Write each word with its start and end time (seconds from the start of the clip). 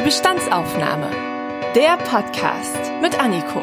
Die 0.00 0.04
Bestandsaufnahme. 0.04 1.10
Der 1.74 1.98
Podcast 1.98 2.78
mit 3.02 3.20
Anniko. 3.20 3.60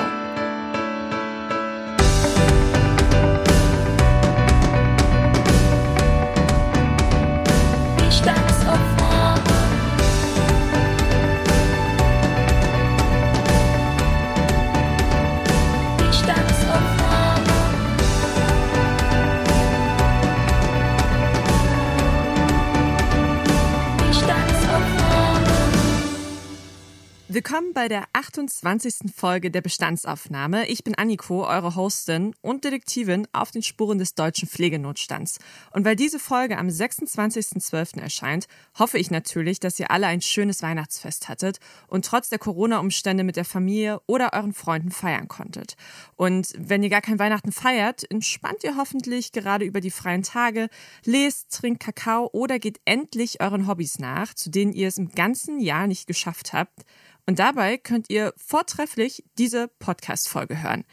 Willkommen 27.49 27.71
bei 27.71 27.87
der 27.87 28.03
28. 28.11 29.09
Folge 29.15 29.49
der 29.49 29.61
Bestandsaufnahme. 29.61 30.67
Ich 30.67 30.83
bin 30.83 30.95
Anniko, 30.95 31.47
eure 31.47 31.77
Hostin 31.77 32.35
und 32.41 32.65
Detektivin 32.65 33.25
auf 33.31 33.51
den 33.51 33.63
Spuren 33.63 33.99
des 33.99 34.15
deutschen 34.15 34.49
Pflegenotstands. 34.49 35.39
Und 35.71 35.85
weil 35.85 35.95
diese 35.95 36.19
Folge 36.19 36.57
am 36.57 36.67
26.12. 36.67 38.01
erscheint, 38.01 38.47
hoffe 38.77 38.97
ich 38.97 39.11
natürlich, 39.11 39.61
dass 39.61 39.79
ihr 39.79 39.91
alle 39.91 40.07
ein 40.07 40.19
schönes 40.19 40.61
Weihnachtsfest 40.61 41.29
hattet 41.29 41.59
und 41.87 42.03
trotz 42.03 42.27
der 42.27 42.37
Corona-Umstände 42.37 43.23
mit 43.23 43.37
der 43.37 43.45
Familie 43.45 44.01
oder 44.07 44.33
euren 44.33 44.53
Freunden 44.53 44.91
feiern 44.91 45.29
konntet. 45.29 45.77
Und 46.17 46.53
wenn 46.57 46.83
ihr 46.83 46.89
gar 46.89 46.99
kein 47.01 47.17
Weihnachten 47.17 47.53
feiert, 47.53 48.11
entspannt 48.11 48.65
ihr 48.65 48.75
hoffentlich 48.75 49.31
gerade 49.31 49.63
über 49.63 49.79
die 49.79 49.91
freien 49.91 50.23
Tage, 50.23 50.67
lest, 51.05 51.53
trinkt 51.53 51.81
Kakao 51.81 52.29
oder 52.33 52.59
geht 52.59 52.81
endlich 52.83 53.39
euren 53.39 53.67
Hobbys 53.67 53.99
nach, 53.99 54.33
zu 54.33 54.49
denen 54.49 54.73
ihr 54.73 54.89
es 54.89 54.97
im 54.97 55.11
ganzen 55.11 55.61
Jahr 55.61 55.87
nicht 55.87 56.07
geschafft 56.07 56.51
habt. 56.51 56.83
Und 57.27 57.39
dabei 57.39 57.77
könnt 57.77 58.09
ihr 58.09 58.33
vortrefflich 58.37 59.25
diese 59.37 59.67
Podcast-Folge 59.67 60.63
hören. 60.63 60.85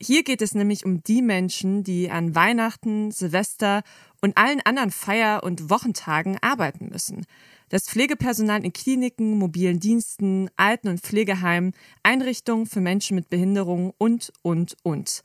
Hier 0.00 0.24
geht 0.24 0.42
es 0.42 0.54
nämlich 0.54 0.84
um 0.84 1.04
die 1.04 1.22
Menschen, 1.22 1.84
die 1.84 2.10
an 2.10 2.34
Weihnachten, 2.34 3.12
Silvester 3.12 3.82
und 4.20 4.36
allen 4.36 4.60
anderen 4.62 4.90
Feier- 4.90 5.44
und 5.44 5.70
Wochentagen 5.70 6.38
arbeiten 6.40 6.88
müssen. 6.88 7.26
Das 7.68 7.84
Pflegepersonal 7.84 8.64
in 8.64 8.72
Kliniken, 8.72 9.38
mobilen 9.38 9.80
Diensten, 9.80 10.50
Alten- 10.56 10.88
und 10.88 11.00
Pflegeheimen, 11.00 11.72
Einrichtungen 12.02 12.66
für 12.66 12.80
Menschen 12.80 13.14
mit 13.14 13.30
Behinderung 13.30 13.92
und, 13.98 14.32
und, 14.42 14.76
und. 14.82 15.22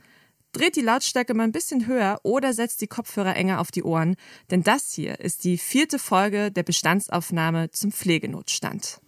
Dreht 0.52 0.75
die 0.75 0.81
Lautstärke 0.81 1.33
mal 1.33 1.43
ein 1.43 1.52
bisschen 1.52 1.87
höher 1.87 2.19
oder 2.23 2.53
setzt 2.53 2.81
die 2.81 2.87
Kopfhörer 2.87 3.35
enger 3.35 3.61
auf 3.61 3.71
die 3.71 3.83
Ohren, 3.83 4.15
denn 4.52 4.63
das 4.63 4.91
hier 4.91 5.19
ist 5.21 5.43
die 5.43 5.57
vierte 5.57 5.97
Folge 5.97 6.52
der 6.52 6.63
Bestandsaufnahme 6.63 7.71
zum 7.71 7.91
Pflegenotstand. 7.91 8.99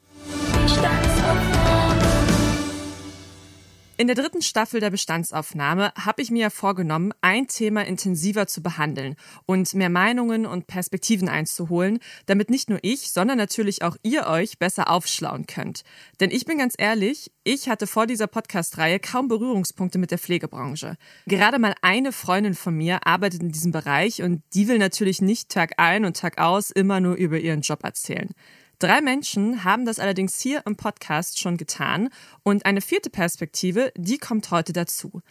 In 4.00 4.08
der 4.08 4.16
dritten 4.16 4.42
Staffel 4.42 4.80
der 4.80 4.92
Bestandsaufnahme 4.92 5.92
habe 5.94 6.22
ich 6.22 6.31
mir 6.31 6.52
vorgenommen, 6.52 7.12
ein 7.20 7.48
Thema 7.48 7.86
intensiver 7.86 8.47
zu 8.47 8.64
behandeln 8.64 9.17
und 9.45 9.73
mehr 9.73 9.90
Meinungen 9.90 10.45
und 10.45 10.67
Perspektiven 10.67 11.28
einzuholen, 11.28 12.00
damit 12.25 12.50
nicht 12.50 12.70
nur 12.70 12.80
ich, 12.81 13.12
sondern 13.12 13.38
natürlich 13.38 13.81
auch 13.84 13.97
ihr 14.02 14.28
euch 14.28 14.58
besser 14.58 14.90
aufschlauen 14.90 15.47
könnt. 15.47 15.81
Denn 16.22 16.31
ich 16.31 16.45
bin 16.45 16.58
ganz 16.58 16.75
ehrlich, 16.78 17.30
ich 17.44 17.67
hatte 17.67 17.88
vor 17.88 18.08
dieser 18.08 18.28
Podcast-Reihe 18.28 19.02
kaum 19.02 19.28
Berührungspunkte 19.28 19.97
mit 19.97 20.12
der 20.12 20.17
Pflegebranche. 20.17 20.95
Gerade 21.25 21.59
mal 21.59 21.75
eine 21.81 22.14
Freundin 22.14 22.53
von 22.53 22.75
mir 22.75 23.06
arbeitet 23.06 23.42
in 23.42 23.52
diesem 23.52 23.73
Bereich 23.73 24.22
und 24.22 24.44
die 24.53 24.70
will 24.70 24.78
natürlich 24.78 25.22
nicht 25.22 25.50
Tag 25.50 25.73
ein 25.75 26.06
und 26.06 26.16
Tag 26.16 26.38
aus 26.38 26.72
immer 26.72 27.02
nur 27.02 27.16
über 27.16 27.38
ihren 27.38 27.59
Job 27.59 27.84
erzählen. 27.84 28.30
Drei 28.80 29.02
Menschen 29.02 29.66
haben 29.66 29.83
das 29.83 29.99
allerdings 29.99 30.39
hier 30.39 30.63
im 30.66 30.77
Podcast 30.77 31.38
schon 31.38 31.58
getan 31.58 32.08
und 32.44 32.66
eine 32.66 32.80
vierte 32.80 33.09
Perspektive, 33.09 33.91
die 33.97 34.17
kommt 34.17 34.52
heute 34.52 34.72
dazu. 34.72 35.22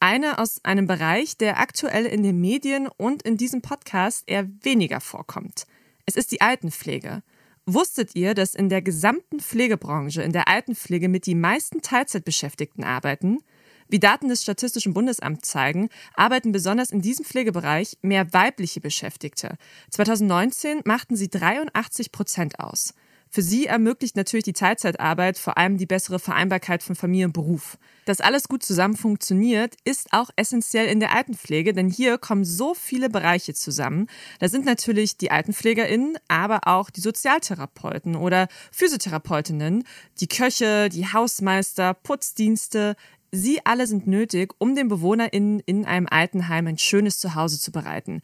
Eine 0.00 0.38
aus 0.38 0.64
einem 0.64 0.86
Bereich, 0.86 1.36
der 1.36 1.60
aktuell 1.60 2.06
in 2.06 2.22
den 2.22 2.40
Medien 2.40 2.88
und 2.88 3.22
in 3.22 3.36
diesem 3.36 3.60
Podcast 3.60 4.24
eher 4.26 4.48
weniger 4.62 5.02
vorkommt. 5.02 5.66
Es 6.06 6.16
ist 6.16 6.32
die 6.32 6.40
Altenpflege. 6.40 7.22
Wusstet 7.66 8.16
ihr, 8.16 8.32
dass 8.32 8.54
in 8.54 8.70
der 8.70 8.80
gesamten 8.80 9.38
Pflegebranche 9.38 10.22
in 10.22 10.32
der 10.32 10.48
Altenpflege 10.48 11.10
mit 11.10 11.26
die 11.26 11.34
meisten 11.34 11.82
Teilzeitbeschäftigten 11.82 12.84
arbeiten? 12.84 13.40
Wie 13.88 13.98
Daten 13.98 14.28
des 14.28 14.42
Statistischen 14.42 14.94
Bundesamts 14.94 15.48
zeigen, 15.48 15.88
arbeiten 16.14 16.52
besonders 16.52 16.90
in 16.90 17.02
diesem 17.02 17.24
Pflegebereich 17.24 17.98
mehr 18.02 18.32
weibliche 18.32 18.80
Beschäftigte. 18.80 19.56
2019 19.90 20.80
machten 20.84 21.16
sie 21.16 21.28
83 21.28 22.12
Prozent 22.12 22.60
aus. 22.60 22.94
Für 23.34 23.42
sie 23.42 23.66
ermöglicht 23.66 24.14
natürlich 24.14 24.44
die 24.44 24.52
Teilzeitarbeit 24.52 25.38
vor 25.38 25.58
allem 25.58 25.76
die 25.76 25.86
bessere 25.86 26.20
Vereinbarkeit 26.20 26.84
von 26.84 26.94
Familie 26.94 27.26
und 27.26 27.32
Beruf. 27.32 27.78
Dass 28.04 28.20
alles 28.20 28.46
gut 28.46 28.62
zusammen 28.62 28.96
funktioniert, 28.96 29.74
ist 29.84 30.12
auch 30.12 30.30
essentiell 30.36 30.86
in 30.86 31.00
der 31.00 31.12
Altenpflege, 31.12 31.72
denn 31.72 31.90
hier 31.90 32.16
kommen 32.16 32.44
so 32.44 32.74
viele 32.74 33.10
Bereiche 33.10 33.52
zusammen. 33.52 34.06
Da 34.38 34.48
sind 34.48 34.64
natürlich 34.64 35.16
die 35.16 35.32
AltenpflegerInnen, 35.32 36.16
aber 36.28 36.68
auch 36.68 36.90
die 36.90 37.00
Sozialtherapeuten 37.00 38.14
oder 38.14 38.46
Physiotherapeutinnen, 38.70 39.82
die 40.20 40.28
Köche, 40.28 40.88
die 40.88 41.12
Hausmeister, 41.12 41.92
Putzdienste, 41.92 42.94
Sie 43.36 43.66
alle 43.66 43.88
sind 43.88 44.06
nötig, 44.06 44.54
um 44.58 44.76
den 44.76 44.86
BewohnerInnen 44.86 45.58
in 45.66 45.86
einem 45.86 46.06
Altenheim 46.08 46.68
ein 46.68 46.78
schönes 46.78 47.18
Zuhause 47.18 47.58
zu 47.58 47.72
bereiten. 47.72 48.22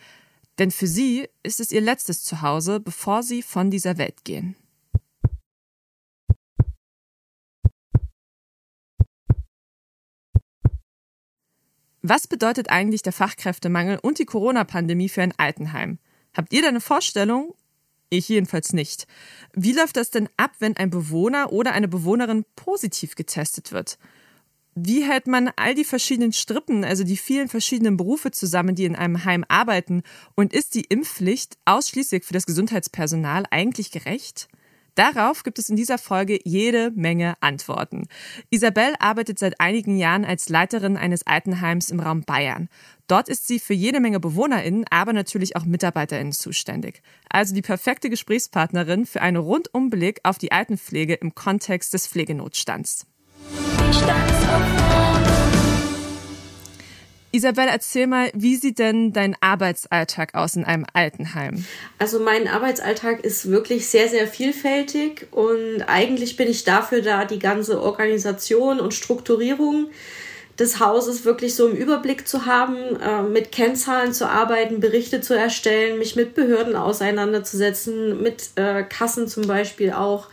Denn 0.60 0.70
für 0.70 0.86
sie 0.86 1.26
ist 1.42 1.58
es 1.58 1.72
ihr 1.72 1.80
letztes 1.80 2.22
Zuhause, 2.22 2.78
bevor 2.78 3.24
sie 3.24 3.42
von 3.42 3.72
dieser 3.72 3.98
Welt 3.98 4.22
gehen. 4.22 4.54
Was 12.02 12.28
bedeutet 12.28 12.70
eigentlich 12.70 13.02
der 13.02 13.12
Fachkräftemangel 13.12 13.98
und 14.00 14.20
die 14.20 14.26
Corona-Pandemie 14.26 15.08
für 15.08 15.22
ein 15.22 15.34
Altenheim? 15.36 15.98
Habt 16.36 16.52
ihr 16.52 16.62
da 16.62 16.68
eine 16.68 16.80
Vorstellung? 16.80 17.56
Ich 18.10 18.28
jedenfalls 18.28 18.72
nicht. 18.72 19.08
Wie 19.54 19.72
läuft 19.72 19.96
das 19.96 20.12
denn 20.12 20.28
ab, 20.36 20.52
wenn 20.60 20.76
ein 20.76 20.90
Bewohner 20.90 21.52
oder 21.52 21.72
eine 21.72 21.88
Bewohnerin 21.88 22.44
positiv 22.54 23.16
getestet 23.16 23.72
wird? 23.72 23.98
Wie 24.74 25.02
hält 25.02 25.26
man 25.26 25.50
all 25.56 25.74
die 25.74 25.84
verschiedenen 25.84 26.32
Strippen, 26.32 26.84
also 26.84 27.04
die 27.04 27.16
vielen 27.16 27.48
verschiedenen 27.48 27.96
Berufe 27.96 28.30
zusammen, 28.30 28.74
die 28.74 28.84
in 28.84 28.96
einem 28.96 29.24
Heim 29.24 29.44
arbeiten? 29.48 30.02
Und 30.34 30.52
ist 30.52 30.74
die 30.74 30.84
Impfpflicht 30.84 31.58
ausschließlich 31.64 32.24
für 32.24 32.32
das 32.32 32.46
Gesundheitspersonal 32.46 33.44
eigentlich 33.50 33.90
gerecht? 33.90 34.48
Darauf 34.94 35.44
gibt 35.44 35.58
es 35.58 35.68
in 35.68 35.76
dieser 35.76 35.98
Folge 35.98 36.38
jede 36.44 36.90
Menge 36.90 37.34
Antworten. 37.40 38.06
Isabel 38.50 38.94
arbeitet 38.98 39.38
seit 39.38 39.60
einigen 39.60 39.96
Jahren 39.96 40.24
als 40.24 40.48
Leiterin 40.48 40.96
eines 40.96 41.26
Altenheims 41.26 41.90
im 41.90 42.00
Raum 42.00 42.22
Bayern. 42.22 42.68
Dort 43.06 43.28
ist 43.28 43.46
sie 43.46 43.58
für 43.58 43.74
jede 43.74 44.00
Menge 44.00 44.20
BewohnerInnen, 44.20 44.84
aber 44.90 45.12
natürlich 45.12 45.56
auch 45.56 45.64
MitarbeiterInnen 45.64 46.32
zuständig. 46.32 47.02
Also 47.28 47.54
die 47.54 47.62
perfekte 47.62 48.10
Gesprächspartnerin 48.10 49.06
für 49.06 49.22
einen 49.22 49.38
Rundumblick 49.38 50.20
auf 50.22 50.38
die 50.38 50.52
Altenpflege 50.52 51.14
im 51.14 51.34
Kontext 51.34 51.94
des 51.94 52.06
Pflegenotstands. 52.06 53.06
Isabel, 57.32 57.68
erzähl 57.70 58.08
mal, 58.08 58.30
wie 58.34 58.56
sieht 58.56 58.80
denn 58.80 59.12
dein 59.12 59.36
Arbeitsalltag 59.40 60.34
aus 60.34 60.56
in 60.56 60.64
einem 60.64 60.84
Altenheim? 60.92 61.64
Also 61.98 62.18
mein 62.18 62.48
Arbeitsalltag 62.48 63.24
ist 63.24 63.48
wirklich 63.48 63.88
sehr, 63.88 64.08
sehr 64.08 64.26
vielfältig 64.26 65.28
und 65.30 65.82
eigentlich 65.86 66.36
bin 66.36 66.48
ich 66.48 66.64
dafür 66.64 67.02
da, 67.02 67.24
die 67.24 67.38
ganze 67.38 67.80
Organisation 67.80 68.80
und 68.80 68.94
Strukturierung 68.94 69.86
des 70.58 70.80
Hauses 70.80 71.24
wirklich 71.24 71.54
so 71.54 71.68
im 71.68 71.76
Überblick 71.76 72.26
zu 72.26 72.46
haben, 72.46 72.76
äh, 73.00 73.22
mit 73.22 73.52
Kennzahlen 73.52 74.12
zu 74.12 74.28
arbeiten, 74.28 74.80
Berichte 74.80 75.20
zu 75.20 75.34
erstellen, 75.34 75.98
mich 75.98 76.16
mit 76.16 76.34
Behörden 76.34 76.74
auseinanderzusetzen, 76.74 78.22
mit 78.22 78.50
äh, 78.56 78.82
Kassen 78.82 79.28
zum 79.28 79.46
Beispiel 79.46 79.92
auch 79.92 80.26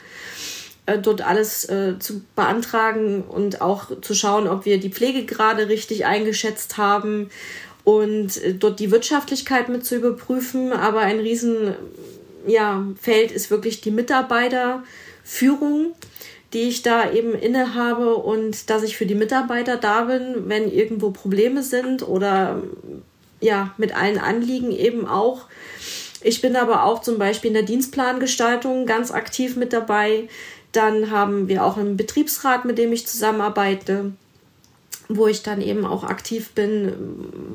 äh, 0.87 0.97
dort 0.97 1.21
alles 1.21 1.69
äh, 1.69 1.99
zu 1.99 2.21
beantragen 2.35 3.21
und 3.21 3.61
auch 3.61 4.01
zu 4.01 4.15
schauen, 4.15 4.47
ob 4.47 4.65
wir 4.65 4.79
die 4.79 4.89
Pflege 4.89 5.25
gerade 5.25 5.67
richtig 5.67 6.05
eingeschätzt 6.05 6.77
haben 6.77 7.29
und 7.83 8.37
äh, 8.37 8.53
dort 8.53 8.79
die 8.79 8.89
Wirtschaftlichkeit 8.89 9.69
mit 9.69 9.85
zu 9.85 9.97
überprüfen. 9.97 10.71
Aber 10.71 11.01
ein 11.01 11.19
riesen 11.19 11.75
ja, 12.47 12.85
ist 13.05 13.51
wirklich 13.51 13.81
die 13.81 13.91
Mitarbeiterführung, 13.91 15.93
die 16.53 16.69
ich 16.69 16.83
da 16.83 17.11
eben 17.11 17.33
innehabe 17.33 18.15
und 18.15 18.69
dass 18.69 18.83
ich 18.83 18.95
für 18.95 19.05
die 19.05 19.15
Mitarbeiter 19.15 19.75
da 19.75 20.03
bin, 20.03 20.47
wenn 20.47 20.71
irgendwo 20.71 21.11
Probleme 21.11 21.63
sind 21.63 22.07
oder 22.07 22.63
ja, 23.41 23.73
mit 23.77 23.93
allen 23.93 24.19
Anliegen 24.19 24.71
eben 24.71 25.05
auch. 25.05 25.47
Ich 26.21 26.41
bin 26.41 26.55
aber 26.55 26.83
auch 26.83 27.01
zum 27.01 27.19
Beispiel 27.19 27.49
in 27.49 27.53
der 27.53 27.63
Dienstplangestaltung 27.63 28.85
ganz 28.85 29.11
aktiv 29.11 29.55
mit 29.55 29.71
dabei. 29.71 30.27
Dann 30.77 31.09
haben 31.09 31.47
wir 31.47 31.65
auch 31.65 31.75
einen 31.77 31.97
Betriebsrat, 31.97 32.63
mit 32.63 32.77
dem 32.77 32.94
ich 32.94 33.07
zusammenarbeite, 33.07 34.12
wo 35.09 35.25
ich 35.25 35.41
dann 35.41 35.59
eben 35.59 35.88
auch 35.88 36.03
aktiv 36.03 36.51
bin, 36.51 36.94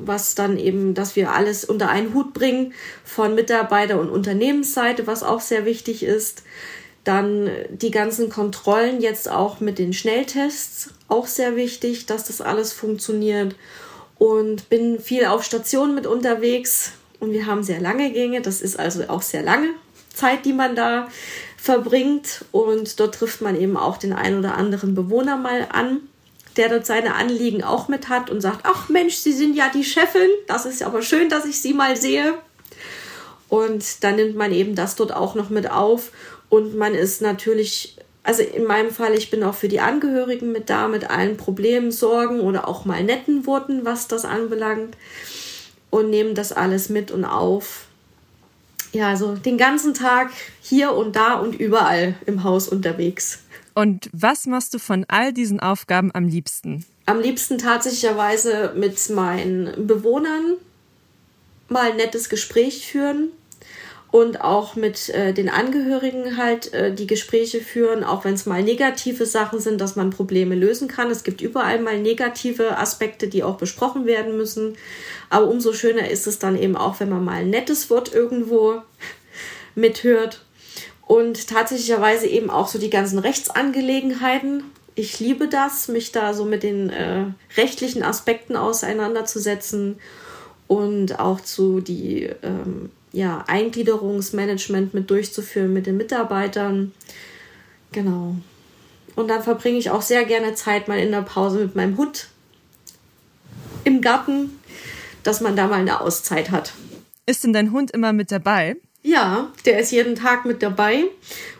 was 0.03 0.35
dann 0.35 0.57
eben, 0.57 0.93
dass 0.93 1.15
wir 1.15 1.31
alles 1.31 1.63
unter 1.63 1.87
einen 1.87 2.13
Hut 2.13 2.33
bringen 2.33 2.73
von 3.05 3.33
Mitarbeiter- 3.33 3.97
und 4.01 4.09
Unternehmensseite, 4.09 5.07
was 5.07 5.23
auch 5.23 5.39
sehr 5.39 5.63
wichtig 5.63 6.03
ist. 6.03 6.43
Dann 7.05 7.49
die 7.69 7.91
ganzen 7.91 8.29
Kontrollen 8.29 8.99
jetzt 8.99 9.31
auch 9.31 9.61
mit 9.61 9.79
den 9.79 9.93
Schnelltests, 9.93 10.89
auch 11.07 11.27
sehr 11.27 11.55
wichtig, 11.55 12.05
dass 12.05 12.25
das 12.25 12.41
alles 12.41 12.73
funktioniert. 12.73 13.55
Und 14.19 14.67
bin 14.67 14.99
viel 14.99 15.27
auf 15.27 15.45
Stationen 15.45 15.95
mit 15.95 16.07
unterwegs 16.07 16.91
und 17.21 17.31
wir 17.31 17.45
haben 17.45 17.63
sehr 17.63 17.79
lange 17.79 18.11
Gänge. 18.11 18.41
Das 18.41 18.59
ist 18.59 18.77
also 18.77 19.03
auch 19.07 19.21
sehr 19.21 19.43
lange 19.43 19.69
Zeit, 20.13 20.43
die 20.43 20.51
man 20.51 20.75
da 20.75 21.07
verbringt. 21.63 22.43
Und 22.51 22.99
dort 22.99 23.15
trifft 23.15 23.39
man 23.39 23.59
eben 23.59 23.77
auch 23.77 23.95
den 23.95 24.11
einen 24.11 24.39
oder 24.39 24.55
anderen 24.55 24.95
Bewohner 24.95 25.37
mal 25.37 25.65
an, 25.71 26.01
der 26.57 26.67
dort 26.67 26.85
seine 26.85 27.15
Anliegen 27.15 27.63
auch 27.63 27.87
mit 27.87 28.09
hat 28.09 28.29
und 28.29 28.41
sagt, 28.41 28.59
ach 28.63 28.89
Mensch, 28.89 29.15
Sie 29.15 29.31
sind 29.31 29.55
ja 29.55 29.71
die 29.73 29.85
Chefin, 29.85 30.29
das 30.47 30.65
ist 30.65 30.83
aber 30.83 31.01
schön, 31.01 31.29
dass 31.29 31.45
ich 31.45 31.61
Sie 31.61 31.73
mal 31.73 31.95
sehe. 31.95 32.33
Und 33.47 34.03
dann 34.03 34.17
nimmt 34.17 34.35
man 34.35 34.51
eben 34.51 34.75
das 34.75 34.97
dort 34.97 35.13
auch 35.13 35.35
noch 35.35 35.49
mit 35.49 35.71
auf. 35.71 36.11
Und 36.49 36.75
man 36.75 36.95
ist 36.95 37.21
natürlich, 37.21 37.95
also 38.23 38.43
in 38.43 38.65
meinem 38.65 38.91
Fall, 38.91 39.13
ich 39.13 39.31
bin 39.31 39.41
auch 39.41 39.55
für 39.55 39.69
die 39.69 39.79
Angehörigen 39.79 40.51
mit 40.51 40.69
da, 40.69 40.89
mit 40.89 41.09
allen 41.09 41.37
Problemen, 41.37 41.93
Sorgen 41.93 42.41
oder 42.41 42.67
auch 42.67 42.83
mal 42.83 43.03
netten 43.03 43.47
Worten, 43.47 43.85
was 43.85 44.09
das 44.09 44.25
anbelangt. 44.25 44.97
Und 45.91 46.09
nehmen 46.09 46.35
das 46.35 46.51
alles 46.51 46.89
mit 46.89 47.09
und 47.09 47.23
auf 47.23 47.85
ja, 48.93 49.09
also 49.09 49.35
den 49.35 49.57
ganzen 49.57 49.93
Tag 49.93 50.31
hier 50.61 50.93
und 50.93 51.15
da 51.15 51.33
und 51.33 51.55
überall 51.55 52.15
im 52.25 52.43
Haus 52.43 52.69
unterwegs. 52.69 53.39
Und 53.73 54.09
was 54.13 54.45
machst 54.45 54.73
du 54.73 54.79
von 54.79 55.05
all 55.07 55.33
diesen 55.33 55.59
Aufgaben 55.59 56.11
am 56.13 56.27
liebsten? 56.27 56.85
Am 57.05 57.19
liebsten 57.19 57.57
tatsächlicherweise 57.57 58.73
mit 58.77 59.09
meinen 59.09 59.87
Bewohnern 59.87 60.55
mal 61.69 61.91
ein 61.91 61.97
nettes 61.97 62.29
Gespräch 62.29 62.87
führen 62.87 63.29
und 64.13 64.41
auch 64.41 64.75
mit 64.75 65.09
äh, 65.09 65.33
den 65.33 65.49
Angehörigen 65.49 66.37
halt 66.37 66.71
äh, 66.71 66.93
die 66.93 67.07
Gespräche 67.07 67.61
führen, 67.61 68.03
auch 68.03 68.25
wenn 68.25 68.35
es 68.35 68.45
mal 68.45 68.61
negative 68.61 69.25
Sachen 69.25 69.59
sind, 69.59 69.81
dass 69.81 69.95
man 69.95 70.11
Probleme 70.11 70.53
lösen 70.53 70.87
kann. 70.87 71.09
Es 71.09 71.23
gibt 71.23 71.41
überall 71.41 71.79
mal 71.79 71.99
negative 71.99 72.77
Aspekte, 72.77 73.27
die 73.27 73.41
auch 73.41 73.57
besprochen 73.57 74.05
werden 74.05 74.37
müssen. 74.37 74.77
Aber 75.31 75.47
umso 75.47 75.73
schöner 75.73 76.11
ist 76.11 76.27
es 76.27 76.37
dann 76.37 76.55
eben 76.55 76.77
auch, 76.77 76.99
wenn 76.99 77.09
man 77.09 77.25
mal 77.25 77.41
ein 77.41 77.49
nettes 77.49 77.89
Wort 77.89 78.13
irgendwo 78.13 78.83
mithört. 79.73 80.45
Und 81.07 81.47
tatsächlicherweise 81.47 82.27
eben 82.27 82.51
auch 82.51 82.67
so 82.67 82.77
die 82.77 82.91
ganzen 82.91 83.17
Rechtsangelegenheiten. 83.17 84.63
Ich 84.93 85.19
liebe 85.19 85.47
das, 85.47 85.87
mich 85.87 86.11
da 86.11 86.35
so 86.35 86.45
mit 86.45 86.61
den 86.61 86.91
äh, 86.91 87.25
rechtlichen 87.57 88.03
Aspekten 88.03 88.57
auseinanderzusetzen 88.57 89.97
und 90.67 91.19
auch 91.19 91.41
zu 91.41 91.81
die 91.81 92.29
ähm, 92.43 92.91
ja, 93.13 93.43
Eingliederungsmanagement 93.47 94.93
mit 94.93 95.09
durchzuführen 95.09 95.71
mit 95.71 95.85
den 95.85 95.97
Mitarbeitern. 95.97 96.91
Genau. 97.93 98.35
Und 99.15 99.27
dann 99.27 99.43
verbringe 99.43 99.77
ich 99.77 99.91
auch 99.91 100.01
sehr 100.01 100.25
gerne 100.25 100.55
Zeit 100.55 100.87
mal 100.87 100.99
in 100.99 101.11
der 101.11 101.21
Pause 101.21 101.59
mit 101.59 101.75
meinem 101.75 101.97
Hund 101.97 102.27
im 103.83 104.01
Garten, 104.01 104.59
dass 105.21 105.39
man 105.39 105.55
da 105.55 105.67
mal 105.67 105.79
eine 105.79 106.01
Auszeit 106.01 106.51
hat. 106.51 106.73
Ist 107.25 107.43
denn 107.43 107.53
dein 107.53 107.71
Hund 107.71 107.91
immer 107.91 108.11
mit 108.11 108.31
dabei? 108.31 108.75
Ja, 109.03 109.51
der 109.65 109.79
ist 109.79 109.91
jeden 109.91 110.15
Tag 110.15 110.45
mit 110.45 110.63
dabei. 110.63 111.03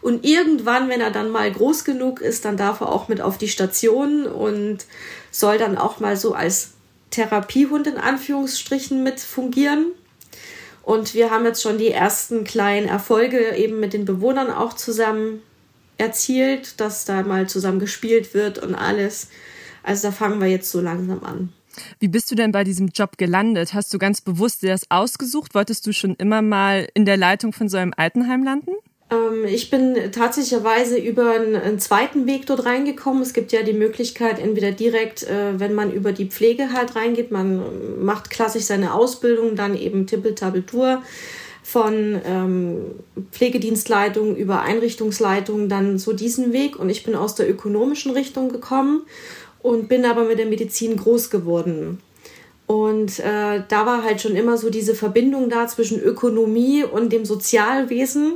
Und 0.01 0.25
irgendwann, 0.25 0.89
wenn 0.89 1.01
er 1.01 1.11
dann 1.11 1.29
mal 1.29 1.51
groß 1.51 1.83
genug 1.83 2.21
ist, 2.21 2.45
dann 2.45 2.57
darf 2.57 2.81
er 2.81 2.91
auch 2.91 3.09
mit 3.09 3.21
auf 3.21 3.37
die 3.37 3.49
Station 3.49 4.25
und 4.25 4.85
soll 5.29 5.57
dann 5.57 5.77
auch 5.77 5.99
mal 5.99 6.17
so 6.17 6.33
als 6.33 6.71
Therapiehund 7.11 7.85
in 7.85 7.97
Anführungsstrichen 7.97 9.03
mit 9.03 9.19
fungieren. 9.19 9.87
Und 10.83 11.13
wir 11.13 11.31
haben 11.31 11.45
jetzt 11.45 11.61
schon 11.61 11.77
die 11.77 11.91
ersten 11.91 12.43
kleinen 12.43 12.87
Erfolge 12.87 13.55
eben 13.55 13.79
mit 13.79 13.93
den 13.93 14.05
Bewohnern 14.05 14.51
auch 14.51 14.73
zusammen 14.73 15.41
erzielt, 15.97 16.79
dass 16.79 17.05
da 17.05 17.23
mal 17.23 17.47
zusammen 17.47 17.79
gespielt 17.79 18.33
wird 18.33 18.59
und 18.59 18.75
alles. 18.75 19.29
Also 19.81 20.09
da 20.09 20.11
fangen 20.11 20.41
wir 20.41 20.47
jetzt 20.47 20.69
so 20.69 20.81
langsam 20.81 21.23
an. 21.23 21.53
Wie 21.99 22.07
bist 22.07 22.29
du 22.29 22.35
denn 22.35 22.51
bei 22.51 22.63
diesem 22.63 22.89
Job 22.89 23.17
gelandet? 23.17 23.73
Hast 23.73 23.93
du 23.93 23.97
ganz 23.97 24.21
bewusst 24.21 24.61
dir 24.61 24.69
das 24.69 24.91
ausgesucht? 24.91 25.55
Wolltest 25.55 25.87
du 25.87 25.93
schon 25.93 26.15
immer 26.15 26.41
mal 26.41 26.87
in 26.93 27.05
der 27.05 27.17
Leitung 27.17 27.53
von 27.53 27.69
so 27.69 27.77
einem 27.77 27.93
Altenheim 27.95 28.43
landen? 28.43 28.71
Ähm, 29.13 29.45
ich 29.45 29.69
bin 29.69 30.11
tatsächlicherweise 30.11 30.97
über 30.97 31.31
einen, 31.31 31.79
zweiten 31.79 32.25
Weg 32.25 32.45
dort 32.45 32.65
reingekommen. 32.65 33.21
Es 33.21 33.33
gibt 33.33 33.51
ja 33.51 33.63
die 33.63 33.73
Möglichkeit, 33.73 34.39
entweder 34.39 34.71
direkt, 34.71 35.23
äh, 35.23 35.59
wenn 35.59 35.73
man 35.73 35.91
über 35.91 36.11
die 36.11 36.25
Pflege 36.25 36.73
halt 36.73 36.95
reingeht, 36.95 37.31
man 37.31 38.03
macht 38.03 38.29
klassisch 38.29 38.63
seine 38.63 38.93
Ausbildung, 38.93 39.55
dann 39.55 39.77
eben 39.77 40.07
Tippeltabeltour 40.07 41.01
von 41.63 42.19
ähm, 42.25 42.77
Pflegedienstleitung 43.31 44.35
über 44.35 44.61
Einrichtungsleitung, 44.61 45.69
dann 45.69 45.97
so 45.97 46.13
diesen 46.13 46.51
Weg. 46.51 46.77
Und 46.77 46.89
ich 46.89 47.03
bin 47.03 47.15
aus 47.15 47.35
der 47.35 47.49
ökonomischen 47.49 48.11
Richtung 48.11 48.49
gekommen 48.49 49.03
und 49.61 49.87
bin 49.87 50.05
aber 50.05 50.25
mit 50.25 50.39
der 50.39 50.45
Medizin 50.45 50.97
groß 50.97 51.29
geworden. 51.29 51.99
Und 52.65 53.19
äh, 53.19 53.61
da 53.67 53.85
war 53.85 54.03
halt 54.03 54.21
schon 54.21 54.35
immer 54.35 54.57
so 54.57 54.69
diese 54.69 54.95
Verbindung 54.95 55.49
da 55.49 55.67
zwischen 55.67 56.01
Ökonomie 56.01 56.83
und 56.83 57.11
dem 57.11 57.25
Sozialwesen 57.25 58.33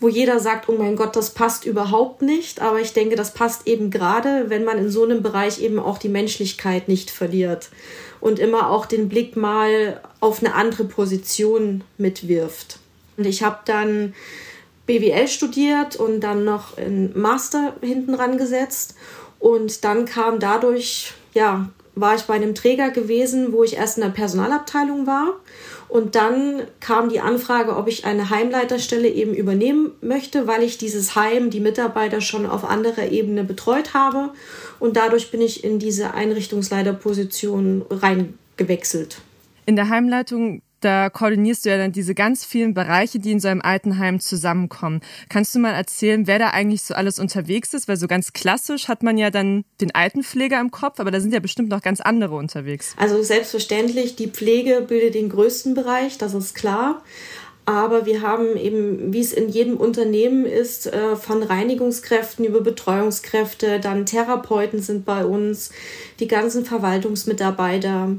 wo 0.00 0.08
jeder 0.08 0.40
sagt, 0.40 0.68
oh 0.68 0.76
mein 0.76 0.96
Gott, 0.96 1.16
das 1.16 1.30
passt 1.30 1.64
überhaupt 1.64 2.22
nicht. 2.22 2.60
Aber 2.60 2.80
ich 2.80 2.92
denke, 2.92 3.16
das 3.16 3.32
passt 3.32 3.66
eben 3.66 3.90
gerade, 3.90 4.48
wenn 4.48 4.64
man 4.64 4.78
in 4.78 4.90
so 4.90 5.04
einem 5.04 5.22
Bereich 5.22 5.60
eben 5.60 5.78
auch 5.78 5.98
die 5.98 6.08
Menschlichkeit 6.08 6.88
nicht 6.88 7.10
verliert 7.10 7.70
und 8.20 8.38
immer 8.38 8.70
auch 8.70 8.86
den 8.86 9.08
Blick 9.08 9.36
mal 9.36 10.00
auf 10.20 10.40
eine 10.40 10.54
andere 10.54 10.84
Position 10.84 11.82
mitwirft. 11.98 12.78
Und 13.16 13.26
ich 13.26 13.42
habe 13.42 13.58
dann 13.64 14.14
BWL 14.86 15.28
studiert 15.28 15.96
und 15.96 16.20
dann 16.20 16.44
noch 16.44 16.76
einen 16.76 17.18
Master 17.18 17.74
hinten 17.80 18.14
ran 18.14 18.38
gesetzt. 18.38 18.94
Und 19.38 19.84
dann 19.84 20.04
kam 20.04 20.38
dadurch, 20.38 21.12
ja, 21.34 21.68
war 21.96 22.14
ich 22.14 22.22
bei 22.22 22.34
einem 22.34 22.54
Träger 22.54 22.90
gewesen, 22.90 23.52
wo 23.52 23.64
ich 23.64 23.76
erst 23.76 23.98
in 23.98 24.04
der 24.04 24.10
Personalabteilung 24.10 25.06
war 25.06 25.40
und 25.88 26.16
dann 26.16 26.62
kam 26.80 27.08
die 27.08 27.20
Anfrage, 27.20 27.76
ob 27.76 27.86
ich 27.86 28.04
eine 28.04 28.30
Heimleiterstelle 28.30 29.08
eben 29.08 29.34
übernehmen 29.34 29.92
möchte, 30.00 30.46
weil 30.46 30.62
ich 30.62 30.78
dieses 30.78 31.14
Heim, 31.14 31.50
die 31.50 31.60
Mitarbeiter 31.60 32.20
schon 32.20 32.46
auf 32.46 32.64
anderer 32.64 33.10
Ebene 33.10 33.44
betreut 33.44 33.94
habe. 33.94 34.30
Und 34.80 34.96
dadurch 34.96 35.30
bin 35.30 35.40
ich 35.40 35.62
in 35.62 35.78
diese 35.78 36.14
Einrichtungsleiterposition 36.14 37.84
reingewechselt. 37.88 39.18
In 39.64 39.76
der 39.76 39.88
Heimleitung 39.88 40.62
da 40.80 41.10
koordinierst 41.10 41.64
du 41.64 41.70
ja 41.70 41.78
dann 41.78 41.92
diese 41.92 42.14
ganz 42.14 42.44
vielen 42.44 42.74
Bereiche, 42.74 43.18
die 43.18 43.32
in 43.32 43.40
so 43.40 43.48
einem 43.48 43.62
Altenheim 43.62 44.20
zusammenkommen. 44.20 45.00
Kannst 45.28 45.54
du 45.54 45.58
mal 45.58 45.72
erzählen, 45.72 46.26
wer 46.26 46.38
da 46.38 46.50
eigentlich 46.50 46.82
so 46.82 46.94
alles 46.94 47.18
unterwegs 47.18 47.74
ist? 47.74 47.88
Weil 47.88 47.96
so 47.96 48.06
ganz 48.06 48.32
klassisch 48.32 48.88
hat 48.88 49.02
man 49.02 49.18
ja 49.18 49.30
dann 49.30 49.64
den 49.80 49.94
Altenpfleger 49.94 50.60
im 50.60 50.70
Kopf, 50.70 51.00
aber 51.00 51.10
da 51.10 51.20
sind 51.20 51.32
ja 51.32 51.40
bestimmt 51.40 51.70
noch 51.70 51.82
ganz 51.82 52.00
andere 52.00 52.36
unterwegs. 52.36 52.94
Also 52.98 53.22
selbstverständlich, 53.22 54.16
die 54.16 54.28
Pflege 54.28 54.84
bildet 54.86 55.14
den 55.14 55.28
größten 55.28 55.74
Bereich, 55.74 56.18
das 56.18 56.34
ist 56.34 56.54
klar. 56.54 57.02
Aber 57.68 58.06
wir 58.06 58.22
haben 58.22 58.56
eben, 58.56 59.12
wie 59.12 59.20
es 59.20 59.32
in 59.32 59.48
jedem 59.48 59.76
Unternehmen 59.76 60.46
ist, 60.46 60.86
äh, 60.86 61.16
von 61.16 61.42
Reinigungskräften 61.42 62.44
über 62.44 62.60
Betreuungskräfte, 62.60 63.80
dann 63.80 64.06
Therapeuten 64.06 64.80
sind 64.80 65.04
bei 65.04 65.24
uns, 65.24 65.70
die 66.20 66.28
ganzen 66.28 66.64
Verwaltungsmitarbeiter, 66.64 68.12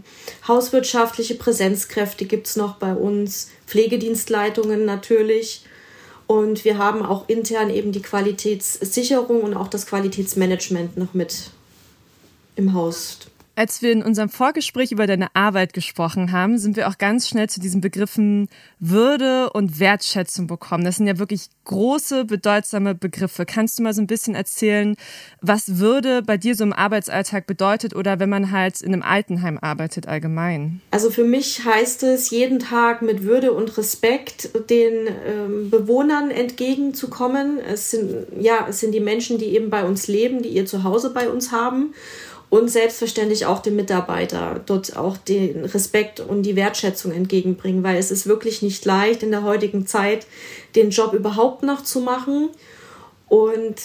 hauswirtschaftliche 0.46 1.36
Präsenzkräfte 1.36 2.25
gibt's 2.25 2.58
noch 2.58 2.75
bei 2.75 2.94
uns, 2.94 3.50
Pflegedienstleitungen 3.66 4.84
natürlich. 4.84 5.63
Und 6.27 6.66
wir 6.66 6.77
haben 6.77 7.06
auch 7.06 7.30
intern 7.30 7.70
eben 7.70 7.94
die 7.94 8.01
Qualitätssicherung 8.01 9.44
und 9.44 9.54
auch 9.54 9.70
das 9.70 9.86
Qualitätsmanagement 9.86 10.98
noch 10.98 11.13
mit 11.13 11.51
im 12.58 12.74
Haus. 12.74 13.20
Als 13.57 13.81
wir 13.81 13.91
in 13.91 14.03
unserem 14.03 14.29
Vorgespräch 14.29 14.91
über 14.91 15.07
deine 15.07 15.35
Arbeit 15.35 15.73
gesprochen 15.73 16.31
haben, 16.31 16.59
sind 16.59 16.75
wir 16.75 16.87
auch 16.87 16.99
ganz 16.99 17.27
schnell 17.27 17.49
zu 17.49 17.59
diesen 17.59 17.81
Begriffen 17.81 18.49
Würde 18.79 19.49
und 19.49 19.79
Wertschätzung 19.79 20.45
bekommen. 20.45 20.85
Das 20.85 20.97
sind 20.97 21.07
ja 21.07 21.17
wirklich 21.17 21.47
große, 21.65 22.25
bedeutsame 22.25 22.93
Begriffe. 22.93 23.47
Kannst 23.47 23.79
du 23.79 23.83
mal 23.83 23.95
so 23.95 24.01
ein 24.03 24.05
bisschen 24.05 24.35
erzählen, 24.35 24.95
was 25.41 25.79
Würde 25.79 26.21
bei 26.21 26.37
dir 26.37 26.53
so 26.53 26.63
im 26.65 26.71
Arbeitsalltag 26.71 27.47
bedeutet 27.47 27.95
oder 27.95 28.19
wenn 28.19 28.29
man 28.29 28.51
halt 28.51 28.81
in 28.81 28.93
einem 28.93 29.01
Altenheim 29.01 29.57
arbeitet 29.59 30.07
allgemein? 30.07 30.81
Also 30.91 31.09
für 31.09 31.23
mich 31.23 31.65
heißt 31.65 32.03
es, 32.03 32.29
jeden 32.29 32.59
Tag 32.59 33.01
mit 33.01 33.23
Würde 33.23 33.53
und 33.53 33.75
Respekt 33.75 34.51
den 34.69 35.07
ähm, 35.25 35.71
Bewohnern 35.71 36.29
entgegenzukommen. 36.29 37.57
Es 37.57 37.89
sind, 37.89 38.27
ja, 38.39 38.67
es 38.69 38.81
sind 38.81 38.91
die 38.91 38.99
Menschen, 38.99 39.39
die 39.39 39.55
eben 39.55 39.71
bei 39.71 39.83
uns 39.83 40.07
leben, 40.07 40.43
die 40.43 40.49
ihr 40.49 40.67
Zuhause 40.67 41.09
bei 41.09 41.27
uns 41.27 41.51
haben 41.51 41.95
und 42.50 42.70
selbstverständlich 42.70 43.46
auch 43.46 43.60
dem 43.60 43.75
Mitarbeiter 43.75 44.62
dort 44.66 44.96
auch 44.96 45.18
den 45.18 45.66
Respekt 45.66 46.20
und 46.20 46.44
die 46.44 46.56
Wertschätzung 46.56 47.12
entgegenbringen, 47.12 47.84
weil 47.84 47.98
es 47.98 48.12
ist 48.12 48.27
wirklich 48.27 48.62
nicht 48.62 48.86
leicht 48.86 49.24
in 49.24 49.32
der 49.32 49.44
heutigen 49.44 49.86
Zeit 49.86 50.25
den 50.75 50.92
Job 50.92 51.13
überhaupt 51.13 51.63
noch 51.63 51.84
zu 51.84 52.00
machen 52.00 52.50
und 53.27 53.75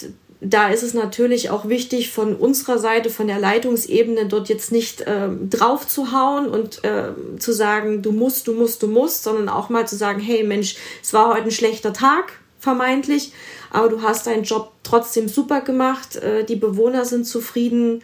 da 0.45 0.67
ist 0.69 0.83
es 0.83 0.93
natürlich 0.93 1.49
auch 1.49 1.69
wichtig 1.69 2.11
von 2.11 2.35
unserer 2.35 2.77
Seite, 2.77 3.09
von 3.09 3.27
der 3.27 3.39
Leitungsebene, 3.39 4.25
dort 4.25 4.49
jetzt 4.49 4.71
nicht 4.71 5.01
äh, 5.01 5.29
drauf 5.49 5.87
zu 5.87 6.11
hauen 6.11 6.47
und 6.47 6.83
äh, 6.83 7.11
zu 7.39 7.53
sagen, 7.53 8.01
du 8.01 8.11
musst, 8.11 8.47
du 8.47 8.53
musst, 8.53 8.83
du 8.83 8.87
musst, 8.87 9.23
sondern 9.23 9.47
auch 9.47 9.69
mal 9.69 9.87
zu 9.87 9.95
sagen, 9.95 10.19
hey 10.19 10.43
Mensch, 10.43 10.75
es 11.01 11.13
war 11.13 11.29
heute 11.29 11.45
ein 11.45 11.51
schlechter 11.51 11.93
Tag, 11.93 12.33
vermeintlich, 12.59 13.31
aber 13.71 13.87
du 13.89 14.01
hast 14.01 14.27
deinen 14.27 14.43
Job 14.43 14.71
trotzdem 14.83 15.29
super 15.29 15.61
gemacht, 15.61 16.17
äh, 16.17 16.43
die 16.43 16.57
Bewohner 16.57 17.05
sind 17.05 17.25
zufrieden. 17.25 18.01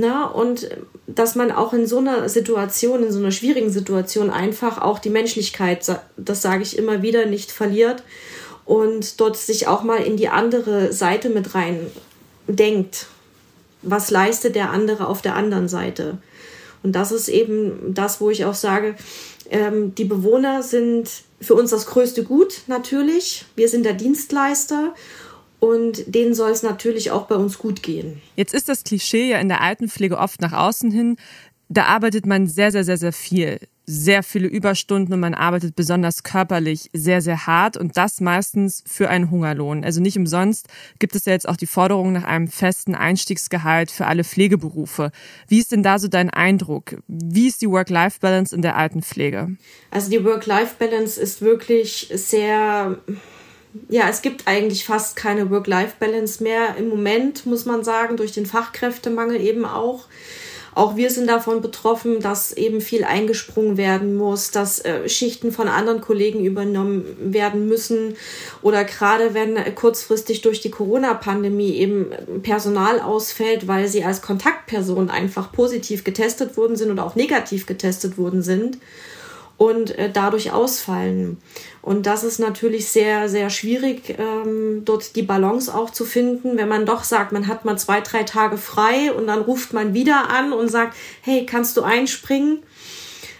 Na, 0.00 0.26
und 0.26 0.68
dass 1.08 1.34
man 1.34 1.50
auch 1.50 1.72
in 1.72 1.88
so 1.88 1.98
einer 1.98 2.28
Situation, 2.28 3.02
in 3.02 3.10
so 3.10 3.18
einer 3.18 3.32
schwierigen 3.32 3.70
Situation 3.70 4.30
einfach 4.30 4.80
auch 4.80 5.00
die 5.00 5.10
Menschlichkeit, 5.10 5.84
das 6.16 6.42
sage 6.42 6.62
ich 6.62 6.78
immer 6.78 7.02
wieder, 7.02 7.26
nicht 7.26 7.50
verliert 7.50 8.04
und 8.64 9.20
dort 9.20 9.36
sich 9.36 9.66
auch 9.66 9.82
mal 9.82 9.98
in 9.98 10.16
die 10.16 10.28
andere 10.28 10.92
Seite 10.92 11.30
mit 11.30 11.56
rein 11.56 11.80
denkt. 12.46 13.06
Was 13.82 14.12
leistet 14.12 14.54
der 14.54 14.70
andere 14.70 15.08
auf 15.08 15.20
der 15.20 15.34
anderen 15.34 15.68
Seite? 15.68 16.18
Und 16.84 16.92
das 16.92 17.10
ist 17.10 17.28
eben 17.28 17.92
das, 17.92 18.20
wo 18.20 18.30
ich 18.30 18.44
auch 18.44 18.54
sage, 18.54 18.94
ähm, 19.50 19.96
die 19.96 20.04
Bewohner 20.04 20.62
sind 20.62 21.10
für 21.40 21.54
uns 21.54 21.70
das 21.70 21.86
größte 21.86 22.22
Gut 22.22 22.62
natürlich. 22.68 23.46
Wir 23.56 23.68
sind 23.68 23.84
der 23.84 23.94
Dienstleister 23.94 24.94
und 25.60 26.14
denen 26.14 26.34
soll 26.34 26.50
es 26.50 26.62
natürlich 26.62 27.10
auch 27.10 27.26
bei 27.26 27.34
uns 27.34 27.58
gut 27.58 27.82
gehen. 27.82 28.20
Jetzt 28.36 28.54
ist 28.54 28.68
das 28.68 28.84
Klischee 28.84 29.30
ja 29.30 29.38
in 29.38 29.48
der 29.48 29.60
Altenpflege 29.60 30.18
oft 30.18 30.40
nach 30.40 30.52
außen 30.52 30.90
hin. 30.90 31.16
Da 31.68 31.84
arbeitet 31.84 32.26
man 32.26 32.46
sehr, 32.46 32.72
sehr, 32.72 32.84
sehr, 32.84 32.96
sehr 32.96 33.12
viel. 33.12 33.58
Sehr 33.90 34.22
viele 34.22 34.48
Überstunden 34.48 35.14
und 35.14 35.20
man 35.20 35.34
arbeitet 35.34 35.74
besonders 35.74 36.22
körperlich 36.22 36.90
sehr, 36.92 37.22
sehr 37.22 37.46
hart 37.46 37.76
und 37.78 37.96
das 37.96 38.20
meistens 38.20 38.82
für 38.86 39.08
einen 39.08 39.30
Hungerlohn. 39.30 39.82
Also 39.82 40.00
nicht 40.00 40.18
umsonst 40.18 40.68
gibt 40.98 41.16
es 41.16 41.24
ja 41.24 41.32
jetzt 41.32 41.48
auch 41.48 41.56
die 41.56 41.66
Forderung 41.66 42.12
nach 42.12 42.24
einem 42.24 42.48
festen 42.48 42.94
Einstiegsgehalt 42.94 43.90
für 43.90 44.06
alle 44.06 44.24
Pflegeberufe. 44.24 45.10
Wie 45.48 45.58
ist 45.58 45.72
denn 45.72 45.82
da 45.82 45.98
so 45.98 46.08
dein 46.08 46.28
Eindruck? 46.28 46.96
Wie 47.06 47.48
ist 47.48 47.62
die 47.62 47.70
Work-Life-Balance 47.70 48.54
in 48.54 48.60
der 48.60 48.76
Altenpflege? 48.76 49.56
Also 49.90 50.10
die 50.10 50.22
Work-Life-Balance 50.22 51.18
ist 51.18 51.40
wirklich 51.40 52.10
sehr 52.14 52.98
ja, 53.88 54.08
es 54.08 54.22
gibt 54.22 54.46
eigentlich 54.46 54.84
fast 54.84 55.16
keine 55.16 55.50
Work-Life-Balance 55.50 56.42
mehr. 56.42 56.76
Im 56.76 56.88
Moment, 56.88 57.46
muss 57.46 57.64
man 57.66 57.84
sagen, 57.84 58.16
durch 58.16 58.32
den 58.32 58.46
Fachkräftemangel 58.46 59.40
eben 59.40 59.64
auch. 59.64 60.04
Auch 60.74 60.94
wir 60.94 61.10
sind 61.10 61.28
davon 61.28 61.60
betroffen, 61.60 62.20
dass 62.20 62.52
eben 62.52 62.80
viel 62.80 63.02
eingesprungen 63.02 63.76
werden 63.76 64.14
muss, 64.16 64.52
dass 64.52 64.78
äh, 64.84 65.08
Schichten 65.08 65.50
von 65.50 65.66
anderen 65.66 66.00
Kollegen 66.00 66.44
übernommen 66.44 67.04
werden 67.18 67.66
müssen. 67.66 68.16
Oder 68.62 68.84
gerade 68.84 69.34
wenn 69.34 69.56
äh, 69.56 69.72
kurzfristig 69.72 70.42
durch 70.42 70.60
die 70.60 70.70
Corona-Pandemie 70.70 71.72
eben 71.72 72.12
Personal 72.44 73.00
ausfällt, 73.00 73.66
weil 73.66 73.88
sie 73.88 74.04
als 74.04 74.22
Kontaktperson 74.22 75.10
einfach 75.10 75.50
positiv 75.50 76.04
getestet 76.04 76.56
worden 76.56 76.76
sind 76.76 76.92
oder 76.92 77.04
auch 77.04 77.16
negativ 77.16 77.66
getestet 77.66 78.16
worden 78.16 78.42
sind 78.42 78.78
und 79.58 79.98
äh, 79.98 80.10
dadurch 80.10 80.52
ausfallen. 80.52 81.36
Und 81.82 82.06
das 82.06 82.24
ist 82.24 82.38
natürlich 82.38 82.88
sehr, 82.88 83.28
sehr 83.28 83.50
schwierig, 83.50 84.16
ähm, 84.18 84.82
dort 84.84 85.16
die 85.16 85.22
Balance 85.22 85.74
auch 85.74 85.90
zu 85.90 86.04
finden, 86.04 86.56
wenn 86.56 86.68
man 86.68 86.86
doch 86.86 87.04
sagt, 87.04 87.32
man 87.32 87.48
hat 87.48 87.64
mal 87.64 87.76
zwei, 87.76 88.00
drei 88.00 88.22
Tage 88.22 88.56
frei 88.56 89.12
und 89.12 89.26
dann 89.26 89.42
ruft 89.42 89.72
man 89.72 89.94
wieder 89.94 90.30
an 90.30 90.52
und 90.52 90.68
sagt, 90.68 90.96
hey, 91.22 91.44
kannst 91.44 91.76
du 91.76 91.82
einspringen? 91.82 92.60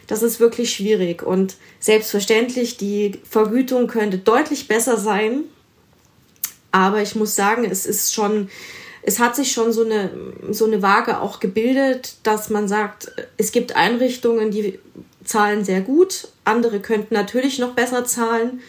Das 0.09 0.23
ist 0.23 0.41
wirklich 0.41 0.73
schwierig. 0.73 1.23
Und 1.23 1.57
selbstverständlich, 1.79 2.77
die 2.77 3.21
Vergütung 3.29 3.87
könnte 3.87 4.19
deutlich 4.19 4.67
besser 4.67 4.97
sein. 4.97 5.45
Aber 6.73 7.01
ich 7.01 7.15
muss 7.15 7.37
sagen, 7.37 7.65
es 7.65 7.87
ist 7.87 8.15
schon, 8.15 8.49
es 9.03 9.21
hat 9.21 9.37
sich 9.37 9.53
schon 9.53 9.73
so 9.73 9.85
eine, 9.85 10.11
so 10.51 10.65
eine 10.65 10.83
Waage 10.83 11.21
auch 11.21 11.41
gebildet, 11.41 12.17
dass 12.23 12.51
man 12.51 12.67
sagt, 12.67 13.13
es 13.37 13.53
gibt 13.53 13.77
Einrichtungen, 13.77 14.51
die 14.51 14.79
zahlen 15.29 15.65
sehr 15.65 15.81
gut, 15.81 16.29
andere 16.45 16.81
könnten 16.81 17.15
natürlich 17.15 17.59
noch 17.59 17.75
besser 17.75 18.05
zahlen, 18.05 18.61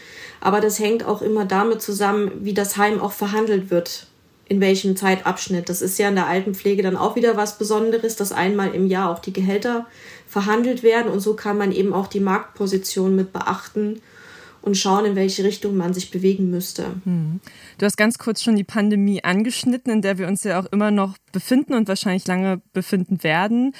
aber 0.42 0.62
das 0.62 0.80
hängt 0.80 1.04
auch 1.04 1.22
immer 1.22 1.46
damit 1.46 1.82
zusammen, 1.82 2.32
wie 2.42 2.54
das 2.54 2.78
Heim 2.78 3.00
auch 3.00 3.12
verhandelt 3.12 3.72
wird, 3.72 4.08
in 4.48 4.62
welchem 4.62 4.96
Zeitabschnitt. 4.96 5.70
Das 5.70 5.82
ist 5.82 5.98
ja 6.00 6.10
in 6.10 6.16
der 6.16 6.28
Altenpflege 6.28 6.84
dann 6.84 6.98
auch 6.98 7.16
wieder 7.16 7.38
was 7.38 7.58
Besonderes, 7.58 8.16
dass 8.16 8.32
einmal 8.32 8.74
im 8.74 8.88
Jahr 8.88 9.10
auch 9.10 9.20
die 9.20 9.34
Gehälter 9.34 9.86
verhandelt 10.28 10.84
werden 10.84 11.12
und 11.12 11.20
so 11.22 11.34
kann 11.36 11.58
man 11.58 11.72
eben 11.72 11.94
auch 11.94 12.08
die 12.08 12.20
Marktposition 12.20 13.16
mit 13.16 13.34
beachten 13.34 14.02
und 14.62 14.76
schauen, 14.76 15.06
in 15.06 15.16
welche 15.16 15.44
Richtung 15.44 15.78
man 15.78 15.94
sich 15.94 16.12
bewegen 16.12 16.50
müsste. 16.50 16.86
Hm. 17.06 17.40
Du 17.78 17.86
hast 17.86 17.98
ganz 17.98 18.18
kurz 18.18 18.44
schon 18.44 18.56
die 18.56 18.64
Pandemie 18.64 19.24
angeschnitten, 19.24 19.92
in 19.92 20.02
der 20.02 20.18
wir 20.18 20.28
uns 20.28 20.44
ja 20.44 20.60
auch 20.60 20.66
immer 20.66 20.92
noch 20.92 21.18
befinden 21.32 21.74
und 21.74 21.88
wahrscheinlich 21.88 22.28
lange 22.28 22.62
befinden 22.74 23.24
werden. 23.24 23.74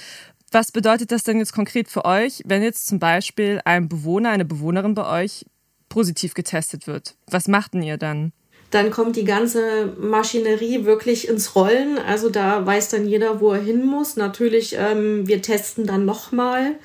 Was 0.52 0.72
bedeutet 0.72 1.12
das 1.12 1.24
denn 1.24 1.38
jetzt 1.38 1.54
konkret 1.54 1.90
für 1.90 2.06
euch, 2.06 2.42
wenn 2.46 2.64
jetzt 2.64 2.88
zum 2.88 3.00
Beispiel 3.00 3.62
ein 3.66 3.88
Bewohner, 3.88 4.30
eine 4.30 4.46
Bewohnerin 4.46 4.96
bei 4.96 5.24
euch 5.24 5.46
positiv 5.90 6.34
getestet 6.34 6.88
wird? 6.88 7.16
Was 7.28 7.48
macht 7.48 7.74
denn 7.74 7.84
ihr 7.84 7.98
dann? 7.98 8.32
Dann 8.72 8.92
kommt 8.92 9.16
die 9.16 9.26
ganze 9.26 9.88
Maschinerie 9.98 10.86
wirklich 10.86 11.28
ins 11.28 11.56
Rollen. 11.56 11.98
Also 11.98 12.30
da 12.30 12.66
weiß 12.66 12.90
dann 12.90 13.08
jeder, 13.08 13.42
wo 13.42 13.52
er 13.52 13.62
hin 13.62 13.86
muss. 13.86 14.16
Natürlich, 14.16 14.76
ähm, 14.78 15.28
wir 15.28 15.42
testen 15.42 15.88
dann 15.88 16.06
nochmal, 16.06 16.76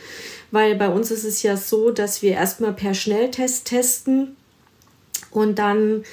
weil 0.50 0.76
bei 0.76 0.88
uns 0.88 1.10
ist 1.10 1.24
es 1.24 1.42
ja 1.42 1.56
so, 1.56 1.90
dass 1.90 2.22
wir 2.22 2.32
erstmal 2.32 2.72
per 2.72 2.94
Schnelltest 2.94 3.66
testen 3.66 4.36
und 5.30 5.58
dann 5.58 6.04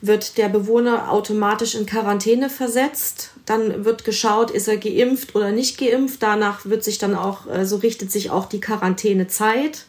wird 0.00 0.38
der 0.38 0.48
Bewohner 0.48 1.10
automatisch 1.10 1.74
in 1.74 1.84
Quarantäne 1.84 2.48
versetzt. 2.48 3.32
Dann 3.48 3.86
wird 3.86 4.04
geschaut, 4.04 4.50
ist 4.50 4.68
er 4.68 4.76
geimpft 4.76 5.34
oder 5.34 5.52
nicht 5.52 5.78
geimpft. 5.78 6.22
Danach 6.22 6.66
wird 6.66 6.84
sich 6.84 6.98
dann 6.98 7.14
auch, 7.14 7.46
so 7.46 7.50
also 7.50 7.76
richtet 7.76 8.12
sich 8.12 8.30
auch 8.30 8.44
die 8.44 8.60
Quarantänezeit. 8.60 9.86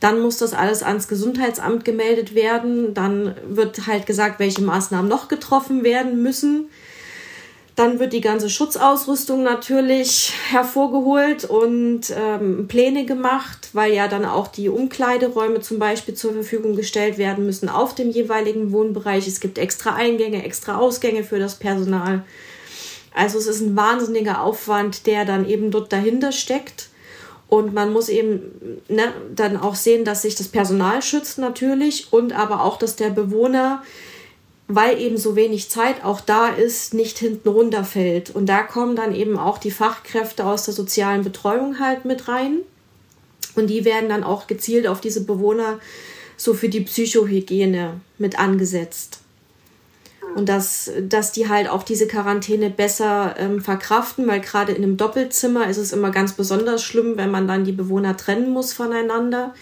Dann 0.00 0.18
muss 0.20 0.38
das 0.38 0.54
alles 0.54 0.82
ans 0.82 1.06
Gesundheitsamt 1.06 1.84
gemeldet 1.84 2.34
werden. 2.34 2.94
Dann 2.94 3.34
wird 3.46 3.86
halt 3.86 4.06
gesagt, 4.06 4.38
welche 4.38 4.62
Maßnahmen 4.62 5.10
noch 5.10 5.28
getroffen 5.28 5.84
werden 5.84 6.22
müssen. 6.22 6.70
Dann 7.74 7.98
wird 7.98 8.14
die 8.14 8.22
ganze 8.22 8.48
Schutzausrüstung 8.48 9.42
natürlich 9.42 10.32
hervorgeholt 10.48 11.44
und 11.44 12.04
ähm, 12.16 12.66
Pläne 12.66 13.04
gemacht, 13.04 13.68
weil 13.74 13.92
ja 13.92 14.08
dann 14.08 14.24
auch 14.24 14.48
die 14.48 14.70
Umkleideräume 14.70 15.60
zum 15.60 15.78
Beispiel 15.78 16.14
zur 16.14 16.32
Verfügung 16.32 16.74
gestellt 16.74 17.18
werden 17.18 17.44
müssen 17.44 17.68
auf 17.68 17.94
dem 17.94 18.08
jeweiligen 18.08 18.72
Wohnbereich. 18.72 19.28
Es 19.28 19.40
gibt 19.40 19.58
extra 19.58 19.94
Eingänge, 19.94 20.42
extra 20.42 20.78
Ausgänge 20.78 21.24
für 21.24 21.38
das 21.38 21.56
Personal. 21.56 22.24
Also 23.16 23.38
es 23.38 23.48
ist 23.48 23.60
ein 23.60 23.76
wahnsinniger 23.76 24.42
Aufwand, 24.42 25.06
der 25.06 25.24
dann 25.24 25.48
eben 25.48 25.72
dort 25.72 25.92
dahinter 25.92 26.30
steckt. 26.30 26.90
Und 27.48 27.74
man 27.74 27.92
muss 27.92 28.08
eben 28.08 28.80
ne, 28.88 29.12
dann 29.34 29.56
auch 29.56 29.74
sehen, 29.74 30.04
dass 30.04 30.22
sich 30.22 30.34
das 30.34 30.48
Personal 30.48 31.02
schützt 31.02 31.38
natürlich 31.38 32.12
und 32.12 32.32
aber 32.32 32.62
auch, 32.62 32.78
dass 32.78 32.96
der 32.96 33.10
Bewohner 33.10 33.82
weil 34.68 35.00
eben 35.00 35.16
so 35.16 35.36
wenig 35.36 35.68
Zeit 35.68 36.04
auch 36.04 36.20
da 36.20 36.48
ist, 36.48 36.92
nicht 36.92 37.18
hinten 37.18 37.48
runterfällt. 37.48 38.30
Und 38.30 38.46
da 38.46 38.62
kommen 38.62 38.96
dann 38.96 39.14
eben 39.14 39.38
auch 39.38 39.58
die 39.58 39.70
Fachkräfte 39.70 40.44
aus 40.44 40.64
der 40.64 40.74
sozialen 40.74 41.22
Betreuung 41.22 41.78
halt 41.78 42.04
mit 42.04 42.26
rein. 42.26 42.58
Und 43.54 43.68
die 43.68 43.84
werden 43.84 44.08
dann 44.08 44.24
auch 44.24 44.46
gezielt 44.46 44.86
auf 44.86 45.00
diese 45.00 45.24
Bewohner 45.24 45.78
so 46.36 46.52
für 46.52 46.68
die 46.68 46.80
Psychohygiene 46.80 48.00
mit 48.18 48.38
angesetzt. 48.38 49.20
Und 50.34 50.48
dass, 50.48 50.90
dass 51.00 51.32
die 51.32 51.48
halt 51.48 51.68
auch 51.68 51.82
diese 51.82 52.06
Quarantäne 52.06 52.68
besser 52.68 53.36
ähm, 53.38 53.62
verkraften, 53.62 54.26
weil 54.26 54.40
gerade 54.40 54.72
in 54.72 54.82
einem 54.82 54.96
Doppelzimmer 54.96 55.68
ist 55.68 55.78
es 55.78 55.92
immer 55.92 56.10
ganz 56.10 56.32
besonders 56.32 56.82
schlimm, 56.82 57.16
wenn 57.16 57.30
man 57.30 57.48
dann 57.48 57.64
die 57.64 57.72
Bewohner 57.72 58.16
trennen 58.16 58.50
muss 58.50 58.72
voneinander 58.72 59.54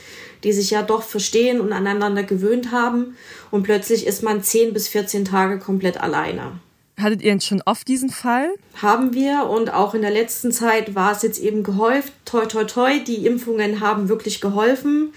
die 0.44 0.52
sich 0.52 0.70
ja 0.70 0.82
doch 0.82 1.02
verstehen 1.02 1.60
und 1.60 1.72
aneinander 1.72 2.22
gewöhnt 2.22 2.70
haben. 2.70 3.16
Und 3.50 3.62
plötzlich 3.62 4.06
ist 4.06 4.22
man 4.22 4.42
10 4.42 4.74
bis 4.74 4.88
14 4.88 5.24
Tage 5.24 5.58
komplett 5.58 6.00
alleine. 6.00 6.52
Hattet 7.00 7.22
ihr 7.22 7.40
schon 7.40 7.60
oft 7.64 7.88
diesen 7.88 8.10
Fall? 8.10 8.50
Haben 8.80 9.14
wir 9.14 9.48
und 9.48 9.72
auch 9.72 9.94
in 9.94 10.02
der 10.02 10.12
letzten 10.12 10.52
Zeit 10.52 10.94
war 10.94 11.10
es 11.10 11.22
jetzt 11.22 11.40
eben 11.40 11.64
gehäuft. 11.64 12.12
Toi, 12.24 12.46
toi, 12.46 12.64
toi, 12.64 13.00
die 13.00 13.26
Impfungen 13.26 13.80
haben 13.80 14.08
wirklich 14.08 14.40
geholfen, 14.40 15.12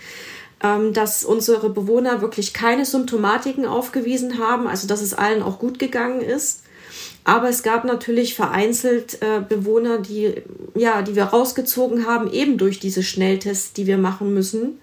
dass 0.60 1.24
unsere 1.24 1.70
Bewohner 1.70 2.22
wirklich 2.22 2.54
keine 2.54 2.86
Symptomatiken 2.86 3.66
aufgewiesen 3.66 4.40
haben, 4.40 4.68
also 4.68 4.88
dass 4.88 5.02
es 5.02 5.14
allen 5.14 5.44
auch 5.44 5.60
gut 5.60 5.78
gegangen 5.80 6.22
ist. 6.22 6.64
Aber 7.24 7.50
es 7.50 7.62
gab 7.62 7.84
natürlich 7.84 8.36
vereinzelt 8.36 9.22
äh, 9.22 9.42
Bewohner, 9.42 10.00
die, 10.00 10.36
ja, 10.76 11.02
die 11.02 11.16
wir 11.16 11.26
rausgezogen 11.26 12.08
haben, 12.08 12.32
eben 12.32 12.58
durch 12.58 12.80
diese 12.80 13.04
Schnelltests, 13.04 13.74
die 13.74 13.86
wir 13.86 13.98
machen 13.98 14.34
müssen. 14.34 14.80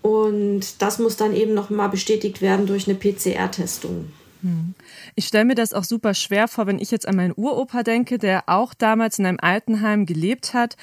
Und 0.00 0.80
das 0.80 0.98
muss 1.00 1.16
dann 1.16 1.34
eben 1.34 1.54
nochmal 1.54 1.88
bestätigt 1.88 2.40
werden 2.40 2.66
durch 2.66 2.88
eine 2.88 2.96
PCR-Testung. 2.96 4.10
Hm. 4.42 4.74
Ich 5.16 5.26
stelle 5.26 5.44
mir 5.44 5.56
das 5.56 5.72
auch 5.72 5.84
super 5.84 6.14
schwer 6.14 6.46
vor, 6.46 6.66
wenn 6.66 6.78
ich 6.78 6.92
jetzt 6.92 7.08
an 7.08 7.16
meinen 7.16 7.34
Uropa 7.36 7.82
denke, 7.82 8.18
der 8.18 8.44
auch 8.46 8.72
damals 8.72 9.18
in 9.18 9.26
einem 9.26 9.40
Altenheim 9.40 10.06
gelebt 10.06 10.54
hat 10.54 10.76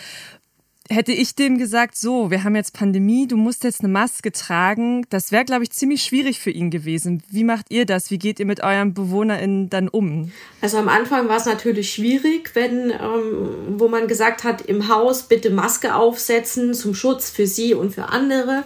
hätte 0.90 1.12
ich 1.12 1.36
dem 1.36 1.58
gesagt, 1.58 1.98
so, 1.98 2.30
wir 2.30 2.44
haben 2.44 2.56
jetzt 2.56 2.74
Pandemie, 2.74 3.28
du 3.28 3.38
musst 3.38 3.64
jetzt 3.64 3.82
eine 3.82 3.92
Maske 3.92 4.32
tragen, 4.32 5.06
das 5.10 5.32
wäre, 5.32 5.46
glaube 5.46 5.64
ich, 5.64 5.72
ziemlich 5.72 6.04
schwierig 6.04 6.40
für 6.40 6.52
ihn 6.52 6.70
gewesen. 6.70 7.24
Wie 7.30 7.44
macht 7.44 7.68
ihr 7.70 7.86
das? 7.86 8.12
Wie 8.12 8.20
geht 8.20 8.40
ihr 8.40 8.46
mit 8.46 8.62
euren 8.62 8.94
BewohnerInnen 8.94 9.70
dann 9.70 9.88
um? 9.88 10.32
Also 10.62 10.78
am 10.78 10.88
Anfang 10.88 11.28
war 11.28 11.38
es 11.38 11.46
natürlich 11.46 11.92
schwierig, 11.92 12.52
wenn, 12.54 12.92
ähm, 12.92 13.80
wo 13.80 13.88
man 13.88 14.08
gesagt 14.08 14.44
hat, 14.44 14.62
im 14.62 14.88
Haus 14.88 15.24
bitte 15.24 15.50
Maske 15.50 15.96
aufsetzen 15.96 16.74
zum 16.74 16.94
Schutz 16.94 17.30
für 17.30 17.48
sie 17.48 17.74
und 17.74 17.94
für 17.94 18.10
andere. 18.10 18.64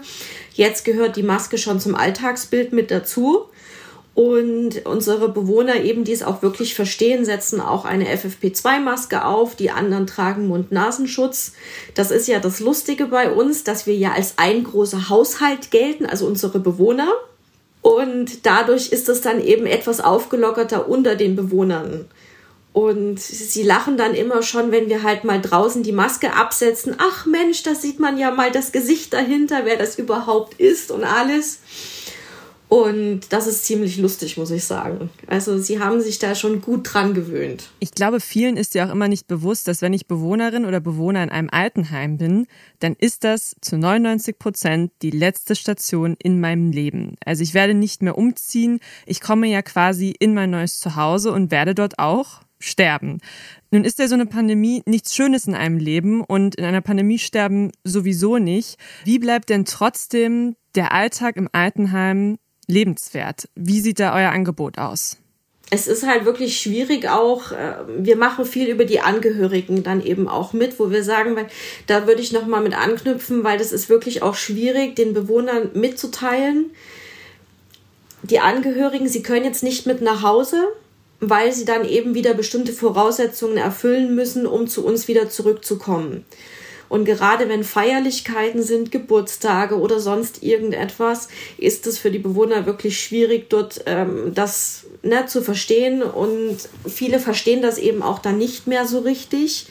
Jetzt 0.54 0.84
gehört 0.84 1.16
die 1.16 1.24
Maske 1.24 1.58
schon 1.58 1.80
zum 1.80 1.96
Alltagsbild 1.96 2.74
mit 2.74 2.92
dazu. 2.92 3.46
Und 4.20 4.86
unsere 4.86 5.30
Bewohner 5.30 5.82
eben, 5.82 6.04
die 6.04 6.12
es 6.12 6.24
auch 6.24 6.42
wirklich 6.42 6.76
verstehen, 6.76 7.24
setzen 7.24 7.62
auch 7.62 7.86
eine 7.86 8.06
FFP2-Maske 8.14 9.24
auf. 9.24 9.56
Die 9.56 9.72
anderen 9.72 10.08
tragen 10.08 10.50
Mund-Nasenschutz. 10.50 11.54
Das 11.96 12.12
ist 12.12 12.28
ja 12.28 12.40
das 12.40 12.60
Lustige 12.60 13.06
bei 13.06 13.32
uns, 13.32 13.64
dass 13.64 13.88
wir 13.88 13.96
ja 13.96 14.12
als 14.12 14.34
ein 14.36 14.66
großer 14.66 15.08
Haushalt 15.08 15.72
gelten, 15.72 16.06
also 16.06 16.26
unsere 16.26 16.60
Bewohner. 16.60 17.08
Und 17.82 18.46
dadurch 18.46 18.90
ist 18.90 19.08
es 19.08 19.22
dann 19.22 19.42
eben 19.42 19.66
etwas 19.66 20.02
aufgelockerter 20.02 20.90
unter 20.90 21.16
den 21.16 21.38
Bewohnern. 21.38 22.04
Und 22.74 23.22
sie 23.22 23.64
lachen 23.64 23.96
dann 23.96 24.14
immer 24.14 24.44
schon, 24.44 24.74
wenn 24.74 24.90
wir 24.90 25.04
halt 25.04 25.24
mal 25.24 25.40
draußen 25.40 25.82
die 25.82 25.94
Maske 25.94 26.34
absetzen. 26.34 26.94
Ach 26.98 27.26
Mensch, 27.26 27.64
da 27.64 27.74
sieht 27.74 28.02
man 28.02 28.18
ja 28.18 28.32
mal 28.32 28.52
das 28.52 28.74
Gesicht 28.74 29.14
dahinter, 29.14 29.62
wer 29.64 29.78
das 29.78 29.98
überhaupt 29.98 30.60
ist 30.60 30.92
und 30.92 31.06
alles. 31.06 31.60
Und 32.70 33.22
das 33.32 33.48
ist 33.48 33.66
ziemlich 33.66 33.98
lustig, 33.98 34.38
muss 34.38 34.52
ich 34.52 34.64
sagen. 34.64 35.10
Also 35.26 35.58
sie 35.58 35.80
haben 35.80 36.02
sich 36.02 36.20
da 36.20 36.36
schon 36.36 36.62
gut 36.62 36.94
dran 36.94 37.16
gewöhnt. 37.16 37.72
Ich 37.80 37.92
glaube, 37.92 38.20
vielen 38.20 38.58
ist 38.58 38.76
ja 38.76 38.88
auch 38.88 38.92
immer 38.92 39.08
nicht 39.08 39.28
bewusst, 39.28 39.68
dass 39.68 39.82
wenn 39.82 39.92
ich 39.92 40.06
Bewohnerin 40.06 40.66
oder 40.66 40.80
Bewohner 40.80 41.24
in 41.24 41.32
einem 41.32 41.50
Altenheim 41.52 42.20
bin, 42.20 42.46
dann 42.78 42.94
ist 42.94 43.24
das 43.24 43.56
zu 43.60 43.80
99 43.80 44.38
Prozent 44.38 44.92
die 45.02 45.10
letzte 45.10 45.56
Station 45.56 46.16
in 46.22 46.40
meinem 46.40 46.72
Leben. 46.72 47.16
Also 47.26 47.42
ich 47.42 47.56
werde 47.56 47.74
nicht 47.74 48.04
mehr 48.04 48.18
umziehen. 48.20 48.80
Ich 49.08 49.20
komme 49.20 49.48
ja 49.48 49.64
quasi 49.64 50.14
in 50.20 50.36
mein 50.36 50.52
neues 50.52 50.78
Zuhause 50.78 51.32
und 51.32 51.50
werde 51.50 51.74
dort 51.74 51.98
auch 51.98 52.42
sterben. 52.60 53.18
Nun 53.72 53.84
ist 53.84 53.98
ja 53.98 54.08
so 54.08 54.14
eine 54.14 54.28
Pandemie 54.28 54.84
nichts 54.86 55.16
Schönes 55.16 55.48
in 55.48 55.56
einem 55.56 55.78
Leben 55.78 56.22
und 56.22 56.56
in 56.56 56.66
einer 56.66 56.82
Pandemie 56.82 57.18
sterben 57.18 57.72
sowieso 57.84 58.38
nicht. 58.38 58.78
Wie 59.06 59.18
bleibt 59.18 59.50
denn 59.50 59.66
trotzdem 59.66 60.56
der 60.76 60.92
Alltag 60.92 61.36
im 61.36 61.50
Altenheim 61.52 62.38
lebenswert. 62.70 63.50
Wie 63.56 63.82
sieht 63.82 64.00
da 64.00 64.16
euer 64.16 64.32
Angebot 64.32 64.78
aus? 64.78 65.18
es 65.72 65.88
ist 65.88 66.06
halt 66.06 66.26
wirklich 66.26 66.60
schwierig 66.60 67.08
auch. 67.08 67.52
Äh, 67.52 67.76
wir 68.00 68.16
machen 68.16 68.46
viel 68.46 68.70
über 68.70 68.86
die 68.86 69.02
Angehörigen 69.02 69.84
dann 69.84 70.04
eben 70.04 70.28
auch 70.28 70.54
mit, 70.54 70.80
wo 70.80 70.90
wir 70.90 71.04
sagen, 71.04 71.36
weil 71.36 71.48
da 71.88 72.08
würde 72.08 72.22
ich 72.22 72.32
noch 72.32 72.48
mal 72.48 72.62
mit 72.62 72.76
anknüpfen, 72.76 73.44
weil 73.44 73.58
das 73.58 73.72
ist 73.72 73.90
wirklich 73.90 74.24
auch 74.24 74.36
schwierig, 74.36 74.96
den 74.96 75.14
Bewohnern 75.14 75.70
mitzuteilen. 75.74 76.72
Die 78.24 78.40
Angehörigen, 78.40 79.08
sie 79.08 79.24
können 79.24 79.46
jetzt 79.46 79.64
nicht 79.64 79.86
mit 79.86 80.02
nach 80.02 80.24
Hause, 80.24 80.68
weil 81.20 81.52
sie 81.54 81.66
dann 81.66 81.86
eben 81.86 82.16
wieder 82.16 82.34
bestimmte 82.34 82.74
Voraussetzungen 82.74 83.58
erfüllen 83.58 84.16
müssen, 84.16 84.46
um 84.48 84.68
zu 84.68 84.86
uns 84.86 85.08
wieder 85.08 85.30
zurückzukommen. 85.30 86.26
Und 86.89 87.05
gerade 87.05 87.48
wenn 87.48 87.63
Feierlichkeiten 87.63 88.63
sind, 88.63 88.91
Geburtstage 88.91 89.79
oder 89.79 90.00
sonst 90.00 90.43
irgendetwas, 90.43 91.29
ist 91.58 91.88
es 91.88 92.00
für 92.00 92.12
die 92.12 92.19
Bewohner 92.19 92.65
wirklich 92.65 93.00
schwierig, 93.00 93.50
dort 93.50 93.84
ähm, 93.86 94.34
das 94.34 94.86
ne, 95.03 95.27
zu 95.27 95.41
verstehen. 95.41 96.01
Und 96.01 96.58
viele 96.88 97.19
verstehen 97.19 97.62
das 97.62 97.77
eben 97.77 98.01
auch 98.01 98.19
dann 98.19 98.38
nicht 98.38 98.67
mehr 98.67 98.86
so 98.86 99.00
richtig, 99.00 99.67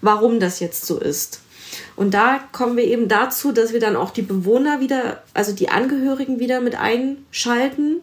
warum 0.00 0.40
das 0.40 0.60
jetzt 0.60 0.86
so 0.86 0.98
ist. 0.98 1.40
Und 1.96 2.14
da 2.14 2.40
kommen 2.52 2.76
wir 2.76 2.84
eben 2.84 3.08
dazu, 3.08 3.52
dass 3.52 3.72
wir 3.72 3.80
dann 3.80 3.96
auch 3.96 4.10
die 4.10 4.22
Bewohner 4.22 4.80
wieder, 4.80 5.22
also 5.34 5.52
die 5.52 5.68
Angehörigen 5.68 6.38
wieder 6.38 6.60
mit 6.60 6.76
einschalten 6.76 8.00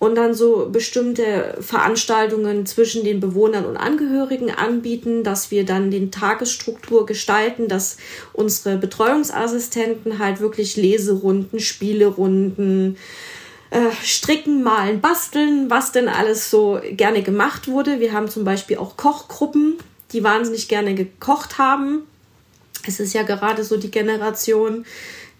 und 0.00 0.14
dann 0.14 0.32
so 0.34 0.70
bestimmte 0.72 1.58
Veranstaltungen 1.60 2.64
zwischen 2.64 3.04
den 3.04 3.20
Bewohnern 3.20 3.66
und 3.66 3.76
Angehörigen 3.76 4.50
anbieten, 4.50 5.22
dass 5.22 5.50
wir 5.50 5.66
dann 5.66 5.90
den 5.90 6.10
Tagesstruktur 6.10 7.04
gestalten, 7.04 7.68
dass 7.68 7.98
unsere 8.32 8.78
Betreuungsassistenten 8.78 10.18
halt 10.18 10.40
wirklich 10.40 10.76
Leserunden, 10.76 11.60
Spielerunden, 11.60 12.96
äh, 13.68 13.90
stricken, 14.02 14.62
malen, 14.62 15.02
basteln, 15.02 15.68
was 15.68 15.92
denn 15.92 16.08
alles 16.08 16.50
so 16.50 16.80
gerne 16.92 17.22
gemacht 17.22 17.68
wurde. 17.68 18.00
Wir 18.00 18.14
haben 18.14 18.28
zum 18.28 18.42
Beispiel 18.42 18.78
auch 18.78 18.96
Kochgruppen, 18.96 19.76
die 20.12 20.24
wahnsinnig 20.24 20.68
gerne 20.68 20.94
gekocht 20.94 21.58
haben. 21.58 22.04
Es 22.86 23.00
ist 23.00 23.12
ja 23.12 23.22
gerade 23.22 23.64
so 23.64 23.76
die 23.76 23.90
Generation, 23.90 24.86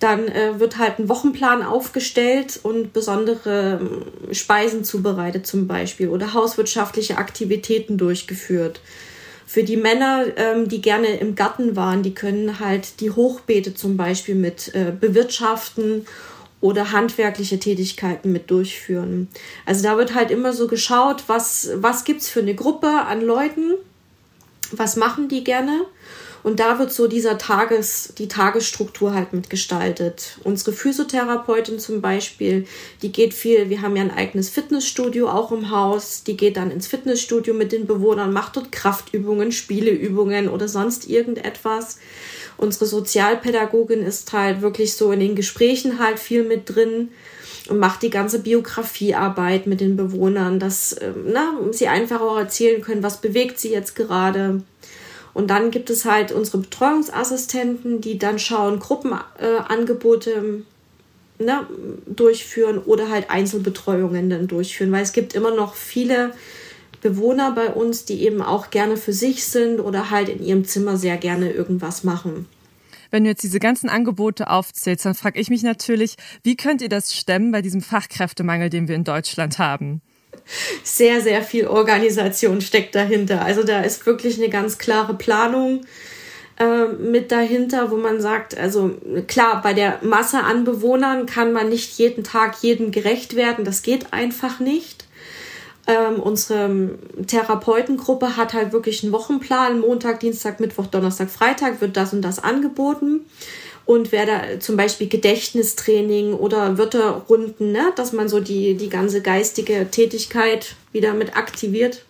dann 0.01 0.29
äh, 0.29 0.59
wird 0.59 0.79
halt 0.79 0.99
ein 0.99 1.09
Wochenplan 1.09 1.63
aufgestellt 1.63 2.59
und 2.63 2.93
besondere 2.93 3.81
äh, 4.29 4.35
Speisen 4.35 4.83
zubereitet 4.83 5.47
zum 5.47 5.67
Beispiel 5.67 6.09
oder 6.09 6.35
hauswirtschaftliche 6.35 7.19
Aktivitäten 7.19 7.99
durchgeführt. 7.99 8.81
Für 9.47 9.63
die 9.63 9.77
Männer, 9.77 10.25
ähm, 10.37 10.69
die 10.69 10.81
gerne 10.81 11.19
im 11.19 11.35
Garten 11.35 11.77
waren, 11.77 12.03
die 12.03 12.15
können 12.15 12.61
halt 12.61 13.01
die 13.01 13.11
Hochbeete 13.11 13.75
zum 13.75 13.97
Beispiel 13.97 14.37
mit 14.37 14.75
äh, 14.75 14.93
bewirtschaften 14.99 16.07
oder 16.61 16.93
handwerkliche 16.93 17.59
Tätigkeiten 17.59 18.33
mit 18.33 18.51
durchführen. 18.51 19.29
Also 19.67 19.83
da 19.83 19.97
wird 19.99 20.15
halt 20.15 20.31
immer 20.31 20.53
so 20.53 20.67
geschaut, 20.67 21.25
was, 21.27 21.71
was 21.75 22.05
gibt's 22.05 22.29
für 22.29 22.41
eine 22.41 22.55
Gruppe 22.55 22.89
an 22.89 23.23
Leuten, 23.23 23.75
was 24.73 24.97
machen 24.97 25.29
die 25.29 25.45
gerne 25.45 25.85
und 26.43 26.61
da 26.61 26.79
wird 26.79 26.93
so 26.93 27.07
dieser 27.07 27.39
Tages, 27.39 28.15
die 28.17 28.29
Tagesstruktur 28.29 29.15
halt 29.15 29.33
mitgestaltet. 29.33 30.39
Unsere 30.43 30.73
Physiotherapeutin 30.73 31.79
zum 31.79 32.01
Beispiel, 32.01 32.67
die 33.03 33.13
geht 33.13 33.35
viel, 33.35 33.69
wir 33.69 33.83
haben 33.83 33.97
ja 33.97 34.03
ein 34.03 34.11
eigenes 34.11 34.49
Fitnessstudio 34.49 35.29
auch 35.29 35.53
im 35.53 35.71
Haus, 35.71 36.25
die 36.25 36.37
geht 36.37 36.57
dann 36.57 36.71
ins 36.71 36.87
Fitnessstudio 36.87 37.53
mit 37.53 37.73
den 37.73 37.87
Bewohnern, 37.87 38.33
macht 38.33 38.57
dort 38.57 38.73
Kraftübungen, 38.73 39.53
Spieleübungen 39.53 40.49
oder 40.49 40.69
sonst 40.69 41.09
irgendetwas. 41.09 41.99
Unsere 42.57 42.87
Sozialpädagogin 42.87 44.03
ist 44.03 44.33
halt 44.33 44.63
wirklich 44.63 44.95
so 44.95 45.13
in 45.13 45.21
den 45.21 45.35
Gesprächen 45.35 45.99
halt 45.99 46.19
viel 46.19 46.45
mit 46.45 46.75
drin 46.75 47.09
und 47.69 47.79
macht 47.79 48.03
die 48.03 48.11
ganze 48.11 48.41
Biografiearbeit 48.41 49.67
mit 49.67 49.81
den 49.81 49.97
Bewohnern, 49.97 50.59
dass 50.59 50.97
ähm, 51.01 51.27
na, 51.33 51.55
sie 51.71 51.89
einfach 51.89 52.21
auch 52.21 52.37
erzählen 52.37 52.81
können, 52.83 53.03
was 53.03 53.21
bewegt 53.21 53.59
sie 53.59 53.71
jetzt 53.71 53.95
gerade 53.95 54.63
und 55.35 55.49
dann 55.49 55.71
gibt 55.71 55.91
es 55.91 56.05
halt 56.05 56.33
unsere 56.33 56.59
Betreuungsassistenten, 56.59 58.01
die 58.01 58.19
dann 58.19 58.39
schauen, 58.39 58.81
Gruppenangebote 58.81 60.31
äh, 61.39 61.43
ne, 61.43 61.67
durchführen 62.07 62.79
oder 62.79 63.09
halt 63.09 63.31
Einzelbetreuungen 63.31 64.31
dann 64.31 64.47
durchführen, 64.47 64.93
weil 64.93 65.03
es 65.03 65.13
gibt 65.13 65.35
immer 65.35 65.55
noch 65.55 65.75
viele 65.75 66.33
Bewohner 67.01 67.53
bei 67.53 67.69
uns, 67.69 68.05
die 68.05 68.23
eben 68.23 68.43
auch 68.43 68.71
gerne 68.71 68.97
für 68.97 69.13
sich 69.13 69.45
sind 69.45 69.81
oder 69.81 70.11
halt 70.11 70.29
in 70.29 70.43
ihrem 70.43 70.65
Zimmer 70.65 70.97
sehr 70.97 71.17
gerne 71.17 71.51
irgendwas 71.51 72.05
machen. 72.05 72.47
Wenn 73.11 73.25
du 73.25 73.31
jetzt 73.31 73.43
diese 73.43 73.59
ganzen 73.59 73.89
Angebote 73.89 74.51
aufzählst, 74.51 75.05
dann 75.05 75.15
frage 75.15 75.41
ich 75.41 75.51
mich 75.51 75.63
natürlich, 75.63 76.17
wie 76.45 76.57
könnt 76.57 76.81
ihr 76.81 76.89
das 76.89 77.15
stemmen 77.15 77.51
bei 77.51 77.63
diesem 77.63 77.81
Fachkräftemangel, 77.81 78.71
den 78.71 78.87
wir 78.87 78.95
in 78.95 79.05
Deutschland 79.05 79.59
haben? 79.59 80.01
Sehr, 80.83 81.21
sehr 81.21 81.43
viel 81.43 81.67
Organisation 81.67 82.61
steckt 82.61 82.95
dahinter. 82.95 83.43
Also 83.43 83.63
da 83.63 83.83
ist 83.83 84.07
wirklich 84.07 84.39
eine 84.39 84.49
ganz 84.49 84.79
klare 84.79 85.15
Planung 85.15 85.83
äh, 86.59 86.87
mit 86.87 87.33
dahinter, 87.33 87.91
wo 87.91 87.97
man 87.97 88.21
sagt, 88.21 88.57
also 88.57 88.91
klar, 89.27 89.61
bei 89.63 89.73
der 89.73 89.99
Masse 90.03 90.41
an 90.41 90.65
Bewohnern 90.65 91.27
kann 91.27 91.53
man 91.53 91.69
nicht 91.69 91.99
jeden 91.99 92.25
Tag 92.25 92.57
jedem 92.63 92.91
gerecht 92.91 93.37
werden. 93.37 93.65
Das 93.65 93.83
geht 93.83 94.13
einfach 94.13 94.61
nicht. 94.61 95.05
Ähm, 95.87 96.21
unsere 96.21 96.91
Therapeutengruppe 97.27 98.37
hat 98.37 98.53
halt 98.53 98.73
wirklich 98.73 99.03
einen 99.03 99.13
Wochenplan. 99.13 99.81
Montag, 99.81 100.21
Dienstag, 100.21 100.61
Mittwoch, 100.61 100.87
Donnerstag, 100.87 101.31
Freitag 101.31 101.81
wird 101.81 101.97
das 101.97 102.13
und 102.13 102.23
das 102.23 102.43
angeboten 102.43 103.21
und 103.91 104.13
wer 104.13 104.25
da 104.25 104.61
zum 104.61 104.77
Beispiel 104.77 105.09
Gedächtnistraining 105.09 106.35
oder 106.35 106.79
Wörterrunden, 106.79 107.73
ne, 107.73 107.93
dass 107.97 108.13
man 108.13 108.29
so 108.29 108.39
die, 108.39 108.77
die 108.77 108.89
ganze 108.89 109.21
geistige 109.21 109.91
Tätigkeit 109.91 110.77
wieder 110.93 111.13
mit 111.13 111.37
aktiviert. 111.37 112.05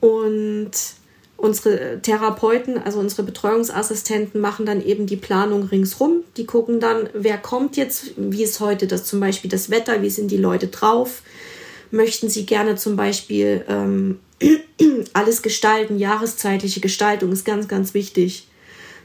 Und 0.00 0.72
unsere 1.38 2.02
Therapeuten, 2.02 2.76
also 2.76 2.98
unsere 2.98 3.22
Betreuungsassistenten 3.22 4.42
machen 4.42 4.66
dann 4.66 4.84
eben 4.84 5.06
die 5.06 5.16
Planung 5.16 5.62
ringsrum. 5.62 6.22
Die 6.36 6.44
gucken 6.44 6.80
dann, 6.80 7.08
wer 7.14 7.38
kommt 7.38 7.78
jetzt, 7.78 8.10
wie 8.18 8.42
ist 8.42 8.60
heute 8.60 8.86
das 8.86 9.04
zum 9.04 9.20
Beispiel 9.20 9.50
das 9.50 9.70
Wetter, 9.70 10.02
wie 10.02 10.10
sind 10.10 10.30
die 10.30 10.36
Leute 10.36 10.66
drauf. 10.66 11.22
Möchten 11.90 12.28
sie 12.28 12.44
gerne 12.44 12.76
zum 12.76 12.94
Beispiel 12.94 13.64
ähm, 13.70 14.20
alles 15.14 15.40
gestalten, 15.40 15.98
jahreszeitliche 15.98 16.80
Gestaltung 16.80 17.32
ist 17.32 17.46
ganz, 17.46 17.68
ganz 17.68 17.94
wichtig 17.94 18.48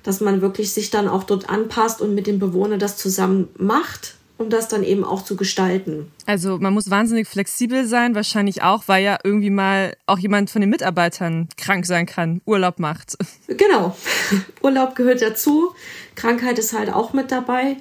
dass 0.04 0.22
man 0.22 0.42
wirklich 0.42 0.74
sich 0.74 0.90
dann 0.90 1.08
auch 1.08 1.24
dort 1.24 1.50
anpasst 1.50 2.02
und 2.02 2.14
mit 2.14 2.28
dem 2.28 2.40
Bewohner 2.40 2.78
das 2.78 2.98
zusammen 2.98 3.50
macht, 3.58 4.16
um 4.38 4.50
das 4.50 4.68
dann 4.68 4.84
eben 4.84 5.04
auch 5.04 5.24
zu 5.24 5.36
gestalten. 5.36 6.12
Also 6.26 6.58
man 6.58 6.74
muss 6.74 6.90
wahnsinnig 6.90 7.28
flexibel 7.28 7.86
sein, 7.86 8.16
wahrscheinlich 8.16 8.62
auch, 8.62 8.84
weil 8.88 9.04
ja 9.04 9.18
irgendwie 9.24 9.50
mal 9.50 9.96
auch 10.06 10.20
jemand 10.20 10.50
von 10.50 10.62
den 10.62 10.70
Mitarbeitern 10.70 11.48
krank 11.58 11.86
sein 11.86 12.06
kann, 12.06 12.42
Urlaub 12.46 12.80
macht. 12.80 13.18
Genau, 13.48 13.96
Urlaub 14.62 14.96
gehört 14.96 15.22
dazu, 15.22 15.74
Krankheit 16.16 16.60
ist 16.60 16.74
halt 16.74 16.92
auch 16.92 17.14
mit 17.14 17.32
dabei. 17.32 17.78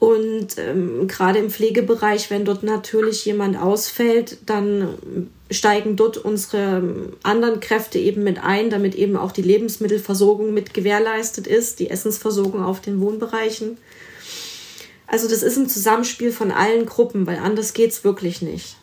Und 0.00 0.56
ähm, 0.56 1.06
gerade 1.08 1.38
im 1.38 1.50
Pflegebereich, 1.50 2.30
wenn 2.30 2.46
dort 2.46 2.62
natürlich 2.62 3.26
jemand 3.26 3.60
ausfällt, 3.60 4.38
dann 4.46 5.28
steigen 5.50 5.94
dort 5.96 6.16
unsere 6.16 7.12
anderen 7.22 7.60
Kräfte 7.60 7.98
eben 7.98 8.24
mit 8.24 8.42
ein, 8.42 8.70
damit 8.70 8.94
eben 8.94 9.14
auch 9.16 9.30
die 9.30 9.42
Lebensmittelversorgung 9.42 10.54
mit 10.54 10.72
gewährleistet 10.72 11.46
ist, 11.46 11.80
die 11.80 11.90
Essensversorgung 11.90 12.64
auf 12.64 12.80
den 12.80 12.98
Wohnbereichen. 12.98 13.76
Also 15.06 15.28
das 15.28 15.42
ist 15.42 15.58
ein 15.58 15.68
Zusammenspiel 15.68 16.32
von 16.32 16.50
allen 16.50 16.86
Gruppen, 16.86 17.26
weil 17.26 17.36
anders 17.36 17.74
geht's 17.74 18.02
wirklich 18.02 18.40
nicht. 18.40 18.76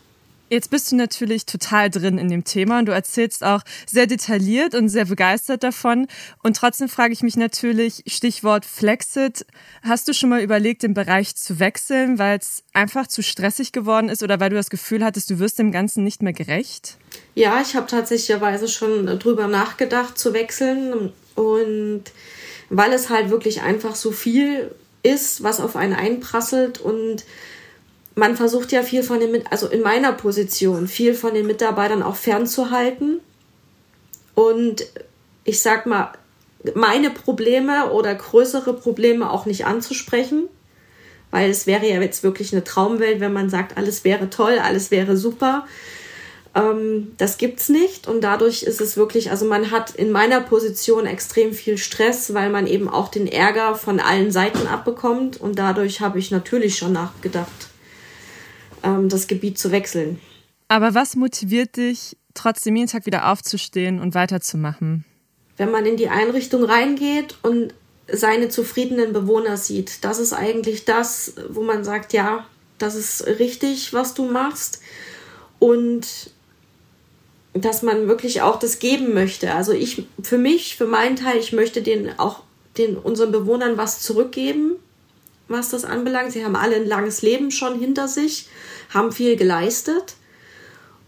Jetzt 0.49 0.69
bist 0.69 0.91
du 0.91 0.95
natürlich 0.95 1.45
total 1.45 1.89
drin 1.89 2.17
in 2.17 2.29
dem 2.29 2.45
Thema 2.45 2.79
und 2.79 2.85
du 2.85 2.93
erzählst 2.93 3.43
auch 3.43 3.63
sehr 3.85 4.07
detailliert 4.07 4.75
und 4.75 4.87
sehr 4.87 5.05
begeistert 5.05 5.61
davon. 5.63 6.07
Und 6.41 6.55
trotzdem 6.55 6.87
frage 6.87 7.11
ich 7.11 7.21
mich 7.21 7.35
natürlich, 7.35 8.03
Stichwort 8.07 8.63
Flexit, 8.63 9.45
hast 9.81 10.07
du 10.07 10.13
schon 10.13 10.29
mal 10.29 10.41
überlegt, 10.41 10.83
den 10.83 10.93
Bereich 10.93 11.35
zu 11.35 11.59
wechseln, 11.59 12.17
weil 12.17 12.37
es 12.37 12.63
einfach 12.73 13.07
zu 13.07 13.21
stressig 13.21 13.73
geworden 13.73 14.07
ist 14.07 14.23
oder 14.23 14.39
weil 14.39 14.49
du 14.49 14.55
das 14.55 14.69
Gefühl 14.69 15.03
hattest, 15.03 15.29
du 15.29 15.39
wirst 15.39 15.59
dem 15.59 15.73
Ganzen 15.73 16.05
nicht 16.05 16.21
mehr 16.21 16.33
gerecht? 16.33 16.97
Ja, 17.35 17.61
ich 17.61 17.75
habe 17.75 17.87
tatsächlicherweise 17.87 18.69
schon 18.69 19.05
drüber 19.19 19.47
nachgedacht 19.47 20.17
zu 20.17 20.33
wechseln 20.33 21.11
und 21.35 22.03
weil 22.69 22.93
es 22.93 23.09
halt 23.09 23.29
wirklich 23.29 23.61
einfach 23.63 23.95
so 23.95 24.11
viel 24.11 24.71
ist, 25.03 25.43
was 25.43 25.59
auf 25.59 25.75
einen 25.75 25.93
einprasselt 25.93 26.79
und 26.79 27.25
man 28.17 28.35
versucht 28.35 28.71
ja 28.71 28.81
viel 28.81 29.03
von 29.03 29.19
den, 29.19 29.45
also 29.51 29.67
in 29.67 29.81
meiner 29.81 30.11
Position, 30.11 30.87
viel 30.87 31.13
von 31.13 31.35
den 31.35 31.45
Mitarbeitern 31.45 32.01
auch 32.01 32.15
fernzuhalten. 32.15 33.19
Und 34.33 34.87
ich 35.43 35.61
sag 35.61 35.85
mal, 35.85 36.11
meine 36.73 37.11
Probleme 37.11 37.91
oder 37.91 38.15
größere 38.15 38.73
Probleme 38.73 39.29
auch 39.29 39.45
nicht 39.45 39.67
anzusprechen, 39.67 40.49
weil 41.29 41.51
es 41.51 41.67
wäre 41.67 41.87
ja 41.87 42.01
jetzt 42.01 42.23
wirklich 42.23 42.53
eine 42.53 42.63
Traumwelt, 42.63 43.19
wenn 43.19 43.33
man 43.33 43.51
sagt, 43.51 43.77
alles 43.77 44.03
wäre 44.03 44.31
toll, 44.31 44.57
alles 44.63 44.89
wäre 44.89 45.15
super. 45.15 45.67
Ähm, 46.55 47.11
das 47.17 47.37
gibt's 47.37 47.69
nicht 47.69 48.07
und 48.07 48.21
dadurch 48.21 48.63
ist 48.63 48.81
es 48.81 48.97
wirklich, 48.97 49.29
also 49.29 49.45
man 49.45 49.69
hat 49.69 49.93
in 49.93 50.09
meiner 50.09 50.41
Position 50.41 51.05
extrem 51.05 51.53
viel 51.53 51.77
Stress, 51.77 52.33
weil 52.33 52.49
man 52.49 52.65
eben 52.65 52.89
auch 52.89 53.09
den 53.09 53.27
Ärger 53.27 53.75
von 53.75 53.99
allen 53.99 54.31
Seiten 54.31 54.65
abbekommt 54.65 55.39
und 55.39 55.59
dadurch 55.59 56.01
habe 56.01 56.17
ich 56.17 56.31
natürlich 56.31 56.79
schon 56.79 56.93
nachgedacht 56.93 57.66
ähm, 58.83 59.09
das 59.09 59.27
Gebiet 59.27 59.57
zu 59.57 59.71
wechseln. 59.71 60.19
Aber 60.67 60.93
was 60.93 61.15
motiviert 61.15 61.77
dich, 61.77 62.17
trotzdem 62.33 62.75
jeden 62.75 62.89
Tag 62.89 63.05
wieder 63.05 63.31
aufzustehen 63.31 63.99
und 63.99 64.15
weiterzumachen? 64.15 65.05
Wenn 65.55 65.71
man 65.71 65.85
in 65.85 65.97
die 65.97 66.09
Einrichtung 66.09 66.63
reingeht 66.63 67.35
und 67.41 67.73
seine 68.11 68.49
zufriedenen 68.49 69.13
Bewohner 69.13 69.57
sieht, 69.57 70.03
das 70.03 70.19
ist 70.19 70.33
eigentlich 70.33 70.85
das, 70.85 71.33
wo 71.49 71.63
man 71.63 71.83
sagt, 71.83 72.13
ja, 72.13 72.45
das 72.77 72.95
ist 72.95 73.25
richtig, 73.25 73.93
was 73.93 74.13
du 74.13 74.25
machst. 74.25 74.81
Und 75.59 76.31
dass 77.53 77.81
man 77.81 78.07
wirklich 78.07 78.41
auch 78.41 78.59
das 78.59 78.79
geben 78.79 79.13
möchte. 79.13 79.53
Also 79.53 79.71
ich, 79.71 80.05
für 80.21 80.37
mich, 80.37 80.75
für 80.77 80.85
meinen 80.85 81.15
Teil, 81.15 81.37
ich 81.37 81.53
möchte 81.53 81.81
den 81.81 82.17
auch 82.19 82.43
den 82.77 82.95
unseren 82.95 83.31
Bewohnern 83.31 83.77
was 83.77 84.01
zurückgeben, 84.01 84.75
was 85.47 85.69
das 85.69 85.85
anbelangt. 85.85 86.31
Sie 86.31 86.43
haben 86.43 86.55
alle 86.55 86.75
ein 86.75 86.87
langes 86.87 87.21
Leben 87.21 87.51
schon 87.51 87.79
hinter 87.79 88.07
sich 88.07 88.47
haben 88.93 89.11
viel 89.11 89.35
geleistet. 89.35 90.15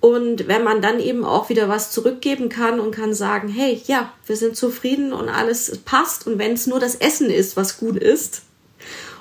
Und 0.02 0.48
wenn 0.48 0.64
man 0.64 0.82
dann 0.82 1.00
eben 1.00 1.26
auch 1.26 1.50
wieder 1.50 1.68
was 1.68 1.92
zurückgeben 1.92 2.48
kann 2.48 2.80
und 2.80 2.92
kann 2.92 3.14
sagen, 3.14 3.50
hey, 3.50 3.82
ja, 3.86 4.14
wir 4.26 4.38
sind 4.38 4.56
zufrieden 4.56 5.12
und 5.12 5.28
alles 5.28 5.80
passt 5.84 6.26
und 6.26 6.40
wenn 6.40 6.54
es 6.54 6.68
nur 6.68 6.80
das 6.80 6.96
Essen 6.96 7.30
ist, 7.30 7.58
was 7.58 7.78
gut 7.78 7.98
ist 7.98 8.44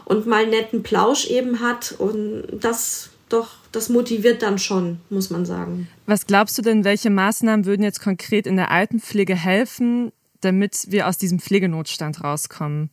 und 0.04 0.26
mal 0.26 0.42
einen 0.42 0.50
netten 0.50 0.84
Plausch 0.84 1.26
eben 1.26 1.60
hat 1.60 1.96
und 1.98 2.44
das 2.52 3.10
doch, 3.28 3.56
das 3.72 3.88
motiviert 3.88 4.40
dann 4.40 4.58
schon, 4.58 5.00
muss 5.10 5.30
man 5.30 5.44
sagen. 5.44 5.88
Was 6.06 6.26
glaubst 6.26 6.56
du 6.56 6.62
denn, 6.62 6.84
welche 6.84 7.10
Maßnahmen 7.10 7.66
würden 7.66 7.82
jetzt 7.82 8.00
konkret 8.00 8.46
in 8.46 8.56
der 8.56 8.70
Altenpflege 8.70 9.34
helfen, 9.34 10.12
damit 10.40 10.86
wir 10.88 11.08
aus 11.08 11.18
diesem 11.18 11.40
Pflegenotstand 11.40 12.22
rauskommen? 12.22 12.88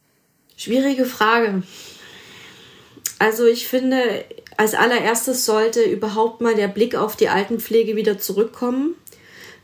Schwierige 0.58 1.06
Frage. 1.06 1.64
Also 3.20 3.46
ich 3.46 3.68
finde, 3.68 4.26
als 4.58 4.74
allererstes 4.74 5.46
sollte 5.46 5.84
überhaupt 5.84 6.42
mal 6.42 6.56
der 6.56 6.68
Blick 6.68 6.96
auf 6.96 7.16
die 7.16 7.30
Altenpflege 7.30 7.96
wieder 7.96 8.18
zurückkommen. 8.18 8.96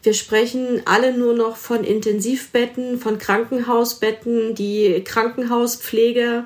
Wir 0.03 0.13
sprechen 0.13 0.81
alle 0.85 1.13
nur 1.13 1.33
noch 1.33 1.57
von 1.57 1.83
Intensivbetten, 1.83 2.99
von 2.99 3.19
Krankenhausbetten. 3.19 4.55
Die 4.55 5.03
Krankenhauspflege 5.03 6.45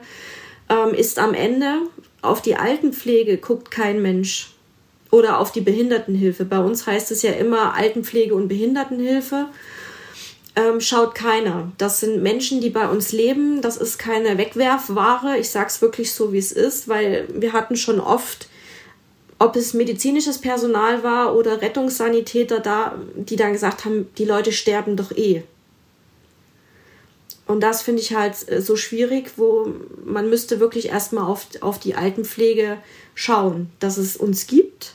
ähm, 0.69 0.93
ist 0.93 1.19
am 1.19 1.33
Ende. 1.33 1.81
Auf 2.21 2.41
die 2.41 2.55
Altenpflege 2.55 3.37
guckt 3.37 3.71
kein 3.71 4.01
Mensch. 4.01 4.51
Oder 5.09 5.39
auf 5.39 5.53
die 5.53 5.61
Behindertenhilfe. 5.61 6.43
Bei 6.43 6.59
uns 6.59 6.85
heißt 6.85 7.11
es 7.11 7.21
ja 7.21 7.31
immer 7.31 7.75
Altenpflege 7.75 8.35
und 8.35 8.49
Behindertenhilfe 8.49 9.47
ähm, 10.55 10.79
schaut 10.79 11.15
keiner. 11.15 11.71
Das 11.77 11.99
sind 11.99 12.23
Menschen, 12.23 12.61
die 12.61 12.69
bei 12.69 12.87
uns 12.87 13.11
leben. 13.11 13.61
Das 13.61 13.77
ist 13.77 13.97
keine 13.97 14.37
Wegwerfware. 14.37 15.37
Ich 15.37 15.49
sage 15.49 15.67
es 15.67 15.81
wirklich 15.81 16.13
so, 16.13 16.31
wie 16.33 16.37
es 16.37 16.51
ist, 16.51 16.87
weil 16.87 17.27
wir 17.33 17.53
hatten 17.53 17.75
schon 17.75 17.99
oft, 17.99 18.47
ob 19.37 19.55
es 19.55 19.73
medizinisches 19.73 20.39
Personal 20.39 21.03
war 21.03 21.35
oder 21.35 21.61
Rettungssanitäter 21.61 22.59
da, 22.59 22.97
die 23.15 23.35
dann 23.35 23.53
gesagt 23.53 23.85
haben, 23.85 24.07
die 24.17 24.25
Leute 24.25 24.51
sterben 24.51 24.95
doch 24.95 25.11
eh. 25.11 25.43
Und 27.47 27.61
das 27.61 27.83
finde 27.83 28.01
ich 28.01 28.15
halt 28.15 28.49
äh, 28.49 28.61
so 28.61 28.75
schwierig, 28.75 29.33
wo 29.37 29.71
man 30.03 30.29
müsste 30.29 30.59
wirklich 30.59 30.89
erstmal 30.89 31.25
auf, 31.25 31.47
auf 31.61 31.79
die 31.79 31.95
Altenpflege 31.95 32.77
schauen, 33.13 33.69
dass 33.79 33.97
es 33.97 34.17
uns 34.17 34.47
gibt, 34.47 34.94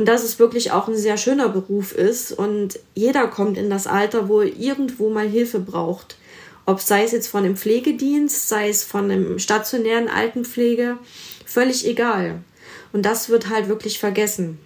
und 0.00 0.06
dass 0.06 0.24
es 0.24 0.38
wirklich 0.38 0.72
auch 0.72 0.88
ein 0.88 0.96
sehr 0.96 1.18
schöner 1.18 1.50
Beruf 1.50 1.92
ist 1.92 2.32
und 2.32 2.78
jeder 2.94 3.28
kommt 3.28 3.58
in 3.58 3.68
das 3.68 3.86
Alter, 3.86 4.30
wo 4.30 4.40
er 4.40 4.46
irgendwo 4.46 5.10
mal 5.10 5.28
Hilfe 5.28 5.60
braucht. 5.60 6.16
Ob 6.64 6.80
sei 6.80 7.04
es 7.04 7.12
jetzt 7.12 7.28
von 7.28 7.44
einem 7.44 7.58
Pflegedienst, 7.58 8.48
sei 8.48 8.70
es 8.70 8.82
von 8.82 9.10
einem 9.10 9.38
stationären 9.38 10.08
Altenpflege, 10.08 10.96
völlig 11.44 11.86
egal. 11.86 12.40
Und 12.94 13.04
das 13.04 13.28
wird 13.28 13.50
halt 13.50 13.68
wirklich 13.68 13.98
vergessen. 13.98 14.58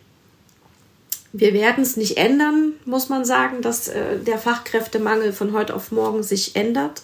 Wir 1.32 1.52
werden 1.52 1.82
es 1.82 1.96
nicht 1.96 2.16
ändern, 2.16 2.74
muss 2.84 3.08
man 3.08 3.24
sagen, 3.24 3.60
dass 3.60 3.88
äh, 3.88 4.20
der 4.20 4.38
Fachkräftemangel 4.38 5.32
von 5.32 5.52
heute 5.52 5.74
auf 5.74 5.90
morgen 5.90 6.22
sich 6.22 6.54
ändert. 6.54 7.02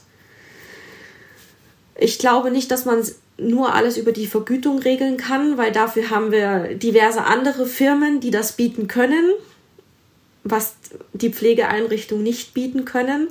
Ich 1.98 2.20
glaube 2.20 2.52
nicht, 2.52 2.70
dass 2.70 2.84
man 2.84 3.04
nur 3.40 3.74
alles 3.74 3.96
über 3.96 4.12
die 4.12 4.26
Vergütung 4.26 4.78
regeln 4.78 5.16
kann, 5.16 5.56
weil 5.56 5.72
dafür 5.72 6.10
haben 6.10 6.30
wir 6.30 6.74
diverse 6.74 7.24
andere 7.24 7.66
Firmen, 7.66 8.20
die 8.20 8.30
das 8.30 8.52
bieten 8.52 8.86
können, 8.86 9.32
was 10.44 10.74
die 11.12 11.32
Pflegeeinrichtungen 11.32 12.24
nicht 12.24 12.54
bieten 12.54 12.84
können, 12.84 13.28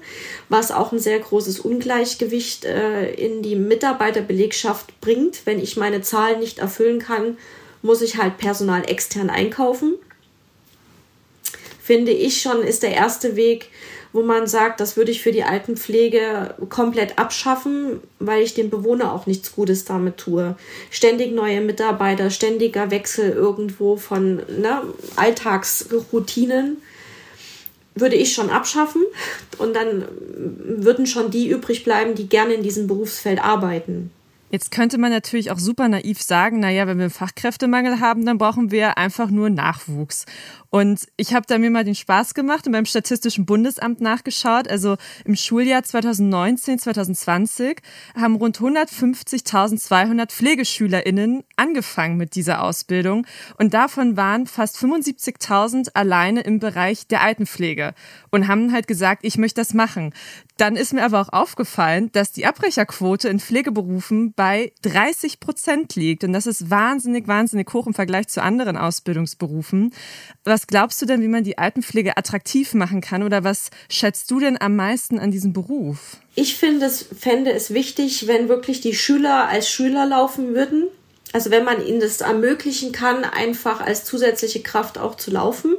was 0.48 0.72
auch 0.72 0.92
ein 0.92 1.00
sehr 1.00 1.20
großes 1.20 1.60
Ungleichgewicht 1.60 2.66
äh, 2.66 3.12
in 3.14 3.42
die 3.42 3.56
Mitarbeiterbelegschaft 3.56 5.00
bringt. 5.02 5.46
Wenn 5.46 5.60
ich 5.60 5.78
meine 5.78 6.02
Zahlen 6.02 6.40
nicht 6.40 6.60
erfüllen 6.60 7.00
kann, 7.00 7.38
muss 7.82 8.02
ich 8.02 8.18
halt 8.18 8.38
Personal 8.38 8.90
extern 8.90 9.30
einkaufen. 9.30 9.96
Finde 11.82 12.12
ich 12.12 12.42
schon, 12.42 12.62
ist 12.62 12.84
der 12.84 12.94
erste 12.94 13.36
Weg, 13.36 13.70
wo 14.12 14.24
man 14.24 14.48
sagt, 14.48 14.80
das 14.80 14.98
würde 14.98 15.12
ich 15.12 15.22
für 15.22 15.32
die 15.32 15.44
Altenpflege 15.44 16.56
komplett 16.70 17.20
abschaffen, 17.20 18.00
weil 18.20 18.42
ich 18.42 18.54
dem 18.54 18.70
Bewohner 18.70 19.14
auch 19.14 19.28
nichts 19.28 19.54
Gutes 19.54 19.86
damit 19.86 20.18
tue. 20.18 20.56
Ständig 20.90 21.34
neue 21.34 21.62
Mitarbeiter, 21.62 22.30
ständiger 22.30 22.90
Wechsel 22.92 23.32
irgendwo 23.32 23.98
von 23.98 24.38
ne, 24.48 24.82
Alltagsroutinen 25.16 26.78
würde 27.96 28.16
ich 28.16 28.34
schon 28.34 28.50
abschaffen 28.50 29.04
und 29.58 29.76
dann 29.76 30.06
würden 30.18 31.06
schon 31.06 31.32
die 31.32 31.50
übrig 31.50 31.84
bleiben, 31.84 32.16
die 32.16 32.30
gerne 32.30 32.54
in 32.54 32.64
diesem 32.64 32.88
Berufsfeld 32.88 33.44
arbeiten. 33.44 34.12
Jetzt 34.52 34.72
könnte 34.72 34.98
man 34.98 35.12
natürlich 35.12 35.52
auch 35.52 35.60
super 35.60 35.88
naiv 35.88 36.24
sagen, 36.24 36.60
naja, 36.60 36.88
wenn 36.88 36.98
wir 36.98 37.12
Fachkräftemangel 37.12 38.00
haben, 38.00 38.26
dann 38.26 38.40
brauchen 38.40 38.72
wir 38.72 38.98
einfach 38.98 39.30
nur 39.30 39.52
Nachwuchs. 39.52 40.26
Und 40.72 41.08
ich 41.18 41.34
habe 41.34 41.46
da 41.48 41.58
mir 41.58 41.72
mal 41.72 41.84
den 41.84 41.96
Spaß 41.96 42.36
gemacht 42.36 42.68
und 42.68 42.74
beim 42.74 42.86
Statistischen 42.86 43.46
Bundesamt 43.46 44.02
nachgeschaut. 44.02 44.68
Also 44.68 44.98
im 45.26 45.36
Schuljahr 45.36 45.84
2019, 45.84 46.78
2020 46.80 47.82
haben 48.16 48.36
rund 48.36 48.60
150.200 48.60 50.30
PflegeschülerInnen 50.32 51.44
angefangen 51.56 52.18
mit 52.18 52.36
dieser 52.36 52.64
Ausbildung. 52.64 53.26
Und 53.58 53.74
davon 53.74 54.16
waren 54.16 54.46
fast 54.46 54.78
75.000 54.78 55.96
alleine 55.96 56.42
im 56.42 56.60
Bereich 56.60 57.08
der 57.08 57.22
Altenpflege 57.22 57.94
und 58.30 58.48
haben 58.48 58.72
halt 58.72 58.88
gesagt, 58.88 59.26
ich 59.26 59.38
möchte 59.38 59.62
das 59.62 59.74
machen. 59.74 60.14
Dann 60.58 60.76
ist 60.76 60.94
mir 60.94 61.06
aber 61.06 61.22
auch 61.22 61.30
aufgefallen, 61.30 62.12
dass 62.12 62.34
die 62.34 62.46
Abbrecherquote 62.46 63.30
in 63.30 63.40
Pflegeberufen 63.40 64.34
bei 64.34 64.74
30 64.82 65.40
Prozent 65.40 65.96
liegt. 65.96 66.26
Und 66.26 66.34
das 66.34 66.46
ist 66.46 66.70
wahnsinnig, 66.70 67.28
wahnsinnig 67.28 67.74
hoch 67.74 67.88
im 67.88 67.94
Vergleich 67.94 68.28
zu 68.28 68.44
anderen 68.44 68.76
Ausbildungsberufen. 68.76 69.94
Was 70.44 70.59
was 70.60 70.68
glaubst 70.68 71.02
du 71.02 71.06
denn, 71.06 71.22
wie 71.22 71.30
man 71.30 71.46
die 71.46 71.58
Altenpflege 71.58 72.18
attraktiv 72.18 72.74
machen 72.74 73.00
kann 73.00 73.24
oder 73.24 73.46
was 73.46 73.70
schätzt 73.88 74.30
du 74.30 74.42
denn 74.42 74.60
am 74.60 74.76
meisten 74.76 75.18
an 75.18 75.32
diesem 75.32 75.54
Beruf? 75.54 76.18
Ich 76.36 76.58
finde 76.58 76.86
es, 76.86 77.06
fände 77.18 77.54
es 77.54 77.74
wichtig, 77.74 78.28
wenn 78.28 78.50
wirklich 78.50 78.82
die 78.82 78.94
Schüler 78.94 79.48
als 79.48 79.70
Schüler 79.70 80.06
laufen 80.06 80.54
würden. 80.54 80.90
Also 81.32 81.50
wenn 81.50 81.64
man 81.64 81.86
ihnen 81.86 82.02
das 82.02 82.20
ermöglichen 82.20 82.92
kann, 82.92 83.24
einfach 83.24 83.80
als 83.80 84.04
zusätzliche 84.04 84.62
Kraft 84.62 84.98
auch 84.98 85.16
zu 85.16 85.32
laufen. 85.32 85.78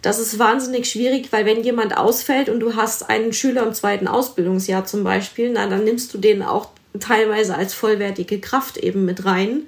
Das 0.00 0.18
ist 0.18 0.38
wahnsinnig 0.38 0.88
schwierig, 0.88 1.30
weil 1.30 1.44
wenn 1.44 1.62
jemand 1.62 1.94
ausfällt 1.94 2.48
und 2.48 2.60
du 2.60 2.76
hast 2.76 3.10
einen 3.10 3.34
Schüler 3.34 3.66
im 3.66 3.74
zweiten 3.74 4.08
Ausbildungsjahr 4.08 4.86
zum 4.86 5.04
Beispiel, 5.04 5.50
na, 5.52 5.66
dann 5.66 5.84
nimmst 5.84 6.14
du 6.14 6.16
den 6.16 6.42
auch 6.42 6.70
teilweise 6.98 7.54
als 7.54 7.74
vollwertige 7.74 8.40
Kraft 8.40 8.78
eben 8.78 9.04
mit 9.04 9.26
rein. 9.26 9.64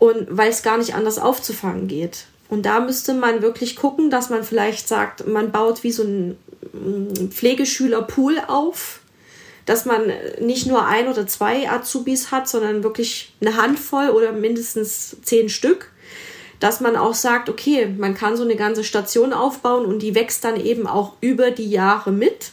Und 0.00 0.26
weil 0.30 0.50
es 0.50 0.64
gar 0.64 0.78
nicht 0.78 0.96
anders 0.96 1.20
aufzufangen 1.20 1.86
geht. 1.86 2.24
Und 2.50 2.66
da 2.66 2.80
müsste 2.80 3.14
man 3.14 3.42
wirklich 3.42 3.76
gucken, 3.76 4.10
dass 4.10 4.28
man 4.28 4.42
vielleicht 4.42 4.88
sagt, 4.88 5.26
man 5.26 5.52
baut 5.52 5.84
wie 5.84 5.92
so 5.92 6.02
ein 6.02 6.36
Pflegeschülerpool 7.30 8.42
auf, 8.48 9.00
dass 9.66 9.84
man 9.84 10.12
nicht 10.40 10.66
nur 10.66 10.84
ein 10.84 11.06
oder 11.06 11.28
zwei 11.28 11.70
Azubis 11.70 12.32
hat, 12.32 12.48
sondern 12.48 12.82
wirklich 12.82 13.32
eine 13.40 13.56
Handvoll 13.56 14.10
oder 14.10 14.32
mindestens 14.32 15.16
zehn 15.22 15.48
Stück. 15.48 15.92
Dass 16.58 16.80
man 16.80 16.96
auch 16.96 17.14
sagt, 17.14 17.48
okay, 17.48 17.86
man 17.86 18.14
kann 18.14 18.36
so 18.36 18.42
eine 18.42 18.56
ganze 18.56 18.82
Station 18.82 19.32
aufbauen 19.32 19.86
und 19.86 20.00
die 20.00 20.14
wächst 20.16 20.44
dann 20.44 20.60
eben 20.60 20.88
auch 20.88 21.14
über 21.20 21.52
die 21.52 21.70
Jahre 21.70 22.10
mit. 22.10 22.50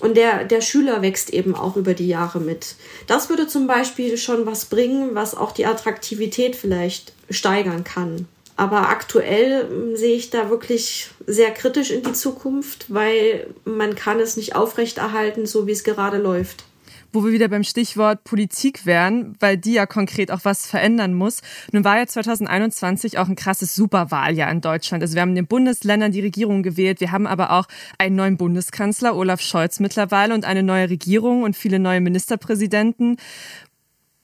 Und 0.00 0.16
der, 0.16 0.44
der 0.44 0.62
Schüler 0.62 1.02
wächst 1.02 1.30
eben 1.30 1.54
auch 1.54 1.76
über 1.76 1.92
die 1.92 2.08
Jahre 2.08 2.40
mit. 2.40 2.74
Das 3.06 3.28
würde 3.28 3.46
zum 3.46 3.66
Beispiel 3.66 4.16
schon 4.16 4.46
was 4.46 4.64
bringen, 4.64 5.14
was 5.14 5.36
auch 5.36 5.52
die 5.52 5.66
Attraktivität 5.66 6.56
vielleicht 6.56 7.12
steigern 7.28 7.84
kann. 7.84 8.26
Aber 8.60 8.90
aktuell 8.90 9.66
ähm, 9.72 9.96
sehe 9.96 10.16
ich 10.16 10.28
da 10.28 10.50
wirklich 10.50 11.08
sehr 11.26 11.50
kritisch 11.50 11.90
in 11.90 12.02
die 12.02 12.12
Zukunft, 12.12 12.92
weil 12.92 13.46
man 13.64 13.94
kann 13.94 14.20
es 14.20 14.36
nicht 14.36 14.54
aufrechterhalten, 14.54 15.46
so 15.46 15.66
wie 15.66 15.72
es 15.72 15.82
gerade 15.82 16.18
läuft 16.18 16.64
wo 17.12 17.24
wir 17.24 17.32
wieder 17.32 17.48
beim 17.48 17.64
Stichwort 17.64 18.22
Politik 18.22 18.86
wären, 18.86 19.34
weil 19.40 19.56
die 19.56 19.72
ja 19.72 19.84
konkret 19.84 20.30
auch 20.30 20.44
was 20.44 20.64
verändern 20.66 21.12
muss. 21.12 21.40
Nun 21.72 21.82
war 21.82 21.98
ja 21.98 22.06
2021 22.06 23.18
auch 23.18 23.28
ein 23.28 23.34
krasses 23.34 23.74
Superwahljahr 23.74 24.48
in 24.48 24.60
Deutschland. 24.60 25.02
Also 25.02 25.16
wir 25.16 25.22
haben 25.22 25.30
in 25.30 25.34
den 25.34 25.48
Bundesländern 25.48 26.12
die 26.12 26.20
Regierung 26.20 26.62
gewählt, 26.62 27.00
wir 27.00 27.10
haben 27.10 27.26
aber 27.26 27.50
auch 27.50 27.66
einen 27.98 28.14
neuen 28.14 28.36
Bundeskanzler, 28.36 29.16
Olaf 29.16 29.40
Scholz 29.40 29.80
mittlerweile, 29.80 30.34
und 30.34 30.44
eine 30.44 30.62
neue 30.62 30.88
Regierung 30.88 31.42
und 31.42 31.56
viele 31.56 31.80
neue 31.80 32.00
Ministerpräsidenten. 32.00 33.16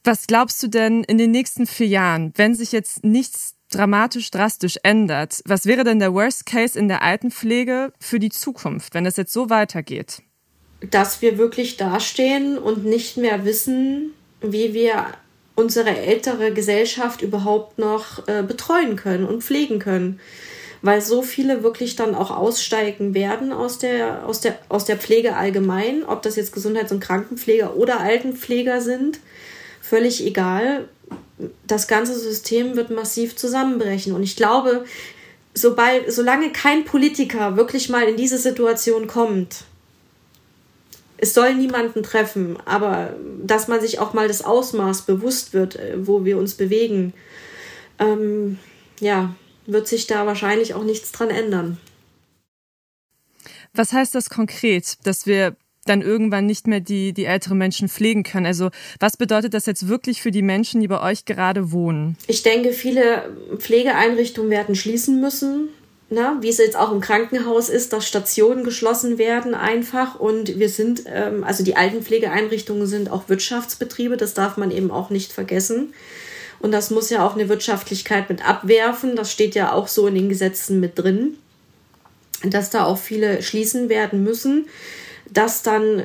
Was 0.05 0.29
glaubst 0.29 0.63
du 0.63 0.69
denn 0.69 1.03
in 1.03 1.19
den 1.19 1.33
nächsten 1.33 1.67
vier 1.67 1.89
Jahren, 1.89 2.33
wenn 2.37 2.55
sich 2.55 2.71
jetzt 2.71 3.03
nichts 3.03 3.56
dramatisch 3.71 4.31
drastisch 4.31 4.77
ändert, 4.83 5.43
was 5.45 5.67
wäre 5.67 5.85
denn 5.85 5.99
der 5.99 6.15
Worst 6.15 6.47
Case 6.47 6.79
in 6.79 6.89
der 6.89 7.03
Altenpflege 7.03 7.93
für 8.01 8.19
die 8.19 8.31
Zukunft, 8.31 8.95
wenn 8.95 9.07
es 9.07 9.17
jetzt 9.17 9.33
so 9.33 9.51
weitergeht? 9.51 10.23
dass 10.81 11.23
wir 11.23 11.39
wirklich 11.39 11.77
dastehen 11.77 12.59
und 12.59 12.85
nicht 12.85 13.17
mehr 13.17 13.45
wissen, 13.45 14.13
wie 14.41 14.75
wir 14.75 15.07
unsere 15.55 15.97
ältere 15.97 16.53
Gesellschaft 16.53 17.23
überhaupt 17.23 17.79
noch 17.79 18.29
äh, 18.29 18.43
betreuen 18.43 18.97
können 18.97 19.25
und 19.25 19.43
pflegen 19.43 19.79
können. 19.79 20.21
Weil 20.83 21.01
so 21.01 21.23
viele 21.23 21.63
wirklich 21.63 21.97
dann 21.97 22.15
auch 22.15 22.31
aussteigen 22.31 23.15
werden 23.15 23.53
aus 23.53 23.79
der, 23.79 24.29
aus 24.29 24.43
der, 24.43 24.59
aus 24.69 24.85
der 24.85 24.99
Pflege 24.99 25.35
allgemein, 25.35 26.05
ob 26.05 26.21
das 26.23 26.37
jetzt 26.37 26.53
Gesundheits- 26.53 26.93
und 26.93 27.01
Krankenpfleger 27.01 27.75
oder 27.77 28.01
Altenpfleger 28.01 28.83
sind, 28.83 29.19
völlig 29.81 30.25
egal. 30.25 30.89
Das 31.67 31.87
ganze 31.89 32.19
System 32.19 32.77
wird 32.77 32.91
massiv 32.91 33.37
zusammenbrechen. 33.37 34.15
Und 34.15 34.23
ich 34.23 34.37
glaube, 34.37 34.85
sobald, 35.55 36.13
solange 36.13 36.53
kein 36.53 36.85
Politiker 36.85 37.57
wirklich 37.57 37.89
mal 37.89 38.05
in 38.05 38.17
diese 38.17 38.39
Situation 38.39 39.07
kommt, 39.07 39.65
es 41.19 41.35
soll 41.35 41.55
niemanden 41.55 42.03
treffen, 42.03 42.59
aber 42.67 43.15
dass 43.43 43.69
man 43.69 43.81
sich 43.81 43.99
auch 43.99 44.13
mal 44.13 44.29
das 44.29 44.45
Ausmaß 44.45 45.03
bewusst 45.03 45.55
wird, 45.55 45.77
äh, 45.77 45.95
wo 46.07 46.25
wir 46.25 46.39
uns 46.39 46.55
bewegen, 46.55 47.15
ähm, 47.99 48.59
ja, 49.01 49.35
wird 49.67 49.89
sich 49.89 50.07
da 50.07 50.27
wahrscheinlich 50.27 50.75
auch 50.75 50.85
nichts 50.85 51.13
dran 51.13 51.31
ändern. 51.31 51.79
Was 53.73 53.93
heißt 53.93 54.15
das 54.15 54.31
konkret, 54.31 54.99
dass 55.05 55.27
wir 55.27 55.57
dann 55.87 56.03
irgendwann 56.03 56.47
nicht 56.47 56.67
mehr 56.67 56.81
die, 56.81 57.13
die 57.13 57.25
älteren 57.25 57.59
Menschen 57.59 57.89
pflegen 57.89 58.23
können? 58.23 58.47
Also 58.47 58.71
was 59.01 59.17
bedeutet 59.17 59.55
das 59.55 59.67
jetzt 59.67 59.89
wirklich 59.89 60.23
für 60.23 60.31
die 60.31 60.43
Menschen, 60.43 60.81
die 60.81 60.89
bei 60.89 61.01
euch 61.01 61.25
gerade 61.25 61.73
wohnen? 61.73 62.17
Ich 62.27 62.43
denke, 62.43 62.73
viele 62.73 63.31
Pflegeeinrichtungen 63.59 64.51
werden 64.51 64.75
schließen 64.75 65.21
müssen 65.21 65.69
na, 66.09 66.39
wie 66.41 66.49
es 66.49 66.59
jetzt 66.59 66.77
auch 66.77 66.93
im 66.93 67.01
Krankenhaus 67.01 67.69
ist, 67.69 67.93
dass 67.93 68.07
Stationen 68.07 68.63
geschlossen 68.63 69.19
werden 69.19 69.55
einfach 69.55 70.21
und 70.21 70.59
wir 70.59 70.69
sind, 70.69 71.03
ähm, 71.07 71.43
also 71.43 71.65
die 71.65 71.77
Altenpflegeeinrichtungen 71.77 72.87
sind 72.87 73.11
auch 73.11 73.29
Wirtschaftsbetriebe, 73.29 74.17
das 74.17 74.33
darf 74.33 74.57
man 74.57 74.71
eben 74.71 74.91
auch 74.91 75.11
nicht 75.11 75.33
vergessen. 75.33 75.95
Und 76.61 76.73
das 76.73 76.91
muss 76.91 77.11
ja 77.11 77.27
auch 77.27 77.35
eine 77.35 77.49
Wirtschaftlichkeit 77.49 78.31
mit 78.31 78.49
abwerfen, 78.49 79.17
das 79.17 79.33
steht 79.33 79.55
ja 79.57 79.73
auch 79.73 79.89
so 79.89 80.07
in 80.07 80.15
den 80.15 80.29
Gesetzen 80.29 80.79
mit 80.79 80.97
drin, 80.97 81.39
dass 82.45 82.71
da 82.71 82.85
auch 82.85 82.99
viele 82.99 83.43
schließen 83.43 83.89
werden 83.89 84.23
müssen, 84.23 84.67
dass 85.31 85.63
dann 85.63 86.05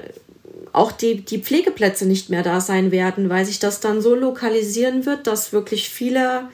auch 0.73 0.91
die, 0.91 1.25
die 1.25 1.39
Pflegeplätze 1.39 2.05
nicht 2.05 2.29
mehr 2.29 2.43
da 2.43 2.61
sein 2.61 2.91
werden, 2.91 3.29
weil 3.29 3.45
sich 3.45 3.59
das 3.59 3.79
dann 3.79 4.01
so 4.01 4.15
lokalisieren 4.15 5.05
wird, 5.05 5.27
dass 5.27 5.51
wirklich 5.53 5.89
viele 5.89 6.49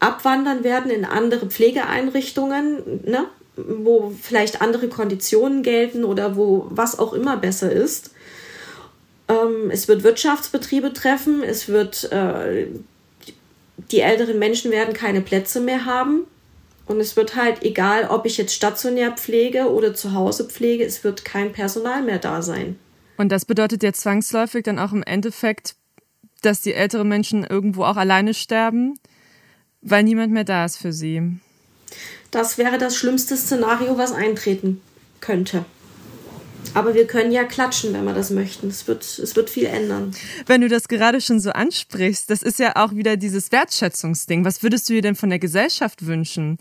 abwandern 0.00 0.64
werden 0.64 0.90
in 0.90 1.04
andere 1.04 1.46
Pflegeeinrichtungen, 1.46 3.02
ne? 3.04 3.26
wo 3.56 4.12
vielleicht 4.20 4.60
andere 4.60 4.88
Konditionen 4.88 5.62
gelten 5.62 6.04
oder 6.04 6.36
wo 6.36 6.66
was 6.70 6.98
auch 6.98 7.12
immer 7.12 7.36
besser 7.36 7.70
ist. 7.70 8.10
Ähm, 9.28 9.70
es 9.70 9.88
wird 9.88 10.02
Wirtschaftsbetriebe 10.02 10.92
treffen, 10.92 11.42
es 11.42 11.68
wird 11.68 12.10
äh, 12.12 12.66
die 13.90 14.00
älteren 14.00 14.38
Menschen 14.38 14.70
werden 14.70 14.94
keine 14.94 15.20
Plätze 15.20 15.60
mehr 15.60 15.84
haben. 15.84 16.26
Und 16.86 17.00
es 17.00 17.16
wird 17.16 17.34
halt, 17.34 17.62
egal 17.62 18.08
ob 18.08 18.26
ich 18.26 18.36
jetzt 18.36 18.54
stationär 18.54 19.12
pflege 19.12 19.70
oder 19.70 19.94
zu 19.94 20.12
Hause 20.12 20.44
pflege, 20.44 20.84
es 20.84 21.02
wird 21.02 21.24
kein 21.24 21.52
Personal 21.52 22.02
mehr 22.02 22.18
da 22.18 22.42
sein. 22.42 22.78
Und 23.16 23.30
das 23.30 23.44
bedeutet 23.44 23.82
ja 23.82 23.92
zwangsläufig 23.92 24.64
dann 24.64 24.78
auch 24.78 24.92
im 24.92 25.02
Endeffekt, 25.02 25.76
dass 26.42 26.60
die 26.60 26.74
älteren 26.74 27.08
Menschen 27.08 27.44
irgendwo 27.44 27.84
auch 27.84 27.96
alleine 27.96 28.34
sterben 28.34 28.98
weil 29.84 30.02
niemand 30.02 30.32
mehr 30.32 30.44
da 30.44 30.64
ist 30.64 30.78
für 30.78 30.92
sie. 30.92 31.38
Das 32.30 32.58
wäre 32.58 32.78
das 32.78 32.96
schlimmste 32.96 33.36
Szenario, 33.36 33.96
was 33.96 34.12
eintreten 34.12 34.80
könnte. 35.20 35.64
Aber 36.72 36.94
wir 36.94 37.06
können 37.06 37.30
ja 37.30 37.44
klatschen, 37.44 37.92
wenn 37.92 38.04
wir 38.04 38.14
das 38.14 38.30
möchten. 38.30 38.68
Es 38.68 38.88
wird, 38.88 39.04
es 39.04 39.36
wird 39.36 39.50
viel 39.50 39.66
ändern. 39.66 40.14
Wenn 40.46 40.60
du 40.60 40.68
das 40.68 40.88
gerade 40.88 41.20
schon 41.20 41.40
so 41.40 41.50
ansprichst, 41.50 42.30
das 42.30 42.42
ist 42.42 42.58
ja 42.58 42.76
auch 42.76 42.94
wieder 42.94 43.16
dieses 43.16 43.52
Wertschätzungsding. 43.52 44.44
Was 44.44 44.62
würdest 44.62 44.88
du 44.88 44.94
dir 44.94 45.02
denn 45.02 45.14
von 45.14 45.30
der 45.30 45.38
Gesellschaft 45.38 46.06
wünschen? 46.06 46.58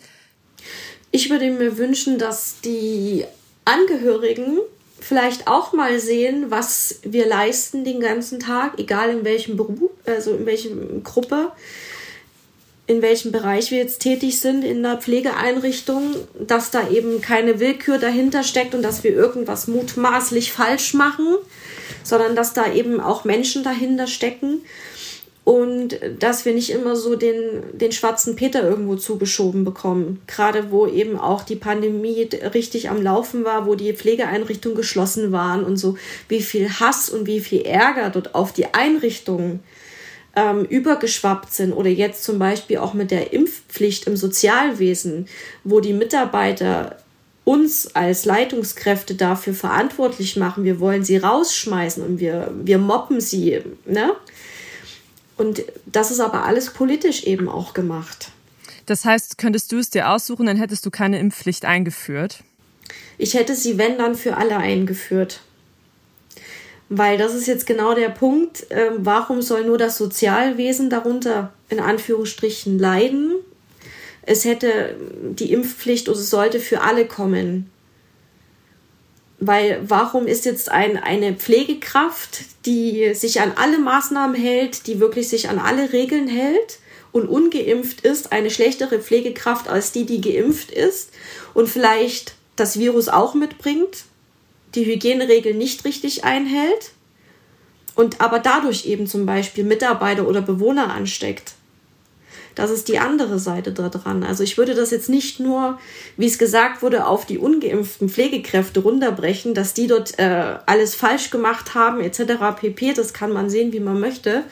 Ich 1.11 1.29
würde 1.29 1.49
mir 1.51 1.77
wünschen, 1.77 2.17
dass 2.17 2.55
die 2.61 3.25
Angehörigen 3.65 4.59
vielleicht 4.99 5.47
auch 5.47 5.73
mal 5.73 5.99
sehen, 5.99 6.45
was 6.49 6.99
wir 7.03 7.27
leisten 7.27 7.83
den 7.83 7.99
ganzen 7.99 8.39
Tag, 8.39 8.79
egal 8.79 9.09
in 9.09 9.25
welchem 9.25 9.57
Beruf, 9.57 9.91
also 10.05 10.33
in 10.35 10.45
welcher 10.45 10.69
Gruppe 11.03 11.51
in 12.85 13.01
welchem 13.01 13.31
Bereich 13.31 13.71
wir 13.71 13.77
jetzt 13.77 13.99
tätig 13.99 14.39
sind 14.39 14.63
in 14.63 14.83
der 14.83 14.97
Pflegeeinrichtung, 14.97 16.15
dass 16.39 16.69
da 16.69 16.89
eben 16.89 17.21
keine 17.21 17.59
Willkür 17.59 17.97
dahinter 17.97 18.43
steckt 18.43 18.75
und 18.75 18.81
dass 18.81 19.03
wir 19.03 19.11
irgendwas 19.11 19.67
mutmaßlich 19.67 20.51
falsch 20.51 20.93
machen, 20.93 21.37
sondern 22.03 22.35
dass 22.35 22.53
da 22.53 22.73
eben 22.73 22.99
auch 22.99 23.23
Menschen 23.23 23.63
dahinter 23.63 24.07
stecken 24.07 24.61
und 25.45 25.99
dass 26.19 26.45
wir 26.45 26.53
nicht 26.53 26.71
immer 26.71 26.95
so 26.95 27.15
den, 27.15 27.63
den 27.73 27.91
schwarzen 27.93 28.35
Peter 28.35 28.63
irgendwo 28.63 28.95
zugeschoben 28.95 29.63
bekommen. 29.63 30.21
Gerade 30.27 30.71
wo 30.71 30.87
eben 30.87 31.17
auch 31.17 31.43
die 31.43 31.57
Pandemie 31.57 32.29
richtig 32.53 32.89
am 32.89 33.01
Laufen 33.01 33.45
war, 33.45 33.65
wo 33.65 33.75
die 33.75 33.93
Pflegeeinrichtungen 33.93 34.77
geschlossen 34.77 35.31
waren 35.31 35.63
und 35.63 35.77
so, 35.77 35.97
wie 36.27 36.41
viel 36.41 36.69
Hass 36.69 37.09
und 37.09 37.27
wie 37.27 37.39
viel 37.41 37.61
Ärger 37.61 38.09
dort 38.09 38.35
auf 38.35 38.53
die 38.53 38.73
Einrichtungen 38.73 39.61
ähm, 40.35 40.65
übergeschwappt 40.65 41.53
sind 41.53 41.73
oder 41.73 41.89
jetzt 41.89 42.23
zum 42.23 42.39
Beispiel 42.39 42.77
auch 42.77 42.93
mit 42.93 43.11
der 43.11 43.33
Impfpflicht 43.33 44.07
im 44.07 44.17
Sozialwesen, 44.17 45.27
wo 45.63 45.79
die 45.79 45.93
Mitarbeiter 45.93 46.97
uns 47.45 47.93
als 47.93 48.25
Leitungskräfte 48.25 49.15
dafür 49.15 49.53
verantwortlich 49.53 50.37
machen, 50.37 50.63
wir 50.63 50.79
wollen 50.79 51.03
sie 51.03 51.17
rausschmeißen 51.17 52.03
und 52.03 52.19
wir, 52.19 52.53
wir 52.63 52.77
moppen 52.77 53.19
sie. 53.19 53.61
Ne? 53.85 54.13
Und 55.35 55.63
das 55.85 56.09
ist 56.09 56.21
aber 56.21 56.45
alles 56.45 56.71
politisch 56.71 57.23
eben 57.23 57.49
auch 57.49 57.73
gemacht. 57.73 58.31
Das 58.85 59.05
heißt, 59.05 59.37
könntest 59.37 59.71
du 59.71 59.77
es 59.77 59.89
dir 59.89 60.09
aussuchen, 60.09 60.45
dann 60.45 60.57
hättest 60.57 60.85
du 60.85 60.91
keine 60.91 61.19
Impfpflicht 61.19 61.65
eingeführt? 61.65 62.43
Ich 63.17 63.33
hätte 63.33 63.55
sie, 63.55 63.77
wenn 63.77 63.97
dann, 63.97 64.15
für 64.15 64.37
alle 64.37 64.57
eingeführt. 64.57 65.41
Weil 66.95 67.17
das 67.17 67.33
ist 67.33 67.47
jetzt 67.47 67.65
genau 67.65 67.95
der 67.95 68.09
Punkt, 68.09 68.69
äh, 68.69 68.91
warum 68.97 69.41
soll 69.41 69.65
nur 69.65 69.79
das 69.79 69.97
Sozialwesen 69.97 70.91
darunter 70.91 71.51
in 71.69 71.79
Anführungsstrichen 71.79 72.77
leiden? 72.77 73.33
Es 74.21 74.45
hätte 74.45 74.95
die 75.31 75.51
Impfpflicht 75.51 76.07
oder 76.07 76.19
es 76.19 76.29
sollte 76.29 76.59
für 76.59 76.81
alle 76.81 77.07
kommen. 77.07 77.71
Weil 79.39 79.81
warum 79.87 80.27
ist 80.27 80.45
jetzt 80.45 80.69
ein, 80.69 80.97
eine 80.97 81.33
Pflegekraft, 81.33 82.41
die 82.67 83.15
sich 83.15 83.41
an 83.41 83.53
alle 83.55 83.79
Maßnahmen 83.79 84.35
hält, 84.35 84.85
die 84.85 84.99
wirklich 84.99 85.29
sich 85.29 85.49
an 85.49 85.57
alle 85.57 85.93
Regeln 85.93 86.27
hält 86.27 86.77
und 87.11 87.27
ungeimpft 87.27 88.01
ist, 88.01 88.31
eine 88.31 88.51
schlechtere 88.51 88.99
Pflegekraft 88.99 89.67
als 89.67 89.93
die, 89.93 90.05
die 90.05 90.21
geimpft 90.21 90.69
ist 90.69 91.09
und 91.55 91.67
vielleicht 91.67 92.35
das 92.55 92.77
Virus 92.77 93.09
auch 93.09 93.33
mitbringt? 93.33 94.05
Die 94.75 94.85
Hygieneregeln 94.85 95.57
nicht 95.57 95.85
richtig 95.85 96.23
einhält 96.23 96.91
und 97.95 98.21
aber 98.21 98.39
dadurch 98.39 98.85
eben 98.85 99.07
zum 99.07 99.25
Beispiel 99.25 99.63
Mitarbeiter 99.63 100.27
oder 100.27 100.41
Bewohner 100.41 100.91
ansteckt. 100.93 101.53
das 102.55 102.69
ist 102.69 102.87
die 102.87 102.99
andere 102.99 103.39
Seite 103.39 103.71
da 103.71 103.89
dran. 103.89 104.23
Also 104.23 104.43
ich 104.43 104.57
würde 104.57 104.75
das 104.75 104.91
jetzt 104.91 105.09
nicht 105.09 105.39
nur, 105.39 105.79
wie 106.17 106.27
es 106.27 106.37
gesagt 106.37 106.83
wurde, 106.83 107.07
auf 107.07 107.25
die 107.25 107.39
ungeimpften 107.39 108.09
Pflegekräfte 108.09 108.81
runterbrechen, 108.81 109.55
dass 109.55 109.73
die 109.73 109.87
dort 109.87 110.19
äh, 110.19 110.57
alles 110.65 110.93
falsch 110.93 111.31
gemacht 111.31 111.73
haben 111.73 111.99
etc. 111.99 112.33
pp. 112.59 112.93
Das 112.93 113.13
kann 113.13 113.31
man 113.31 113.49
sehen, 113.49 113.73
wie 113.73 113.79
man 113.79 113.99
möchte. 113.99 114.43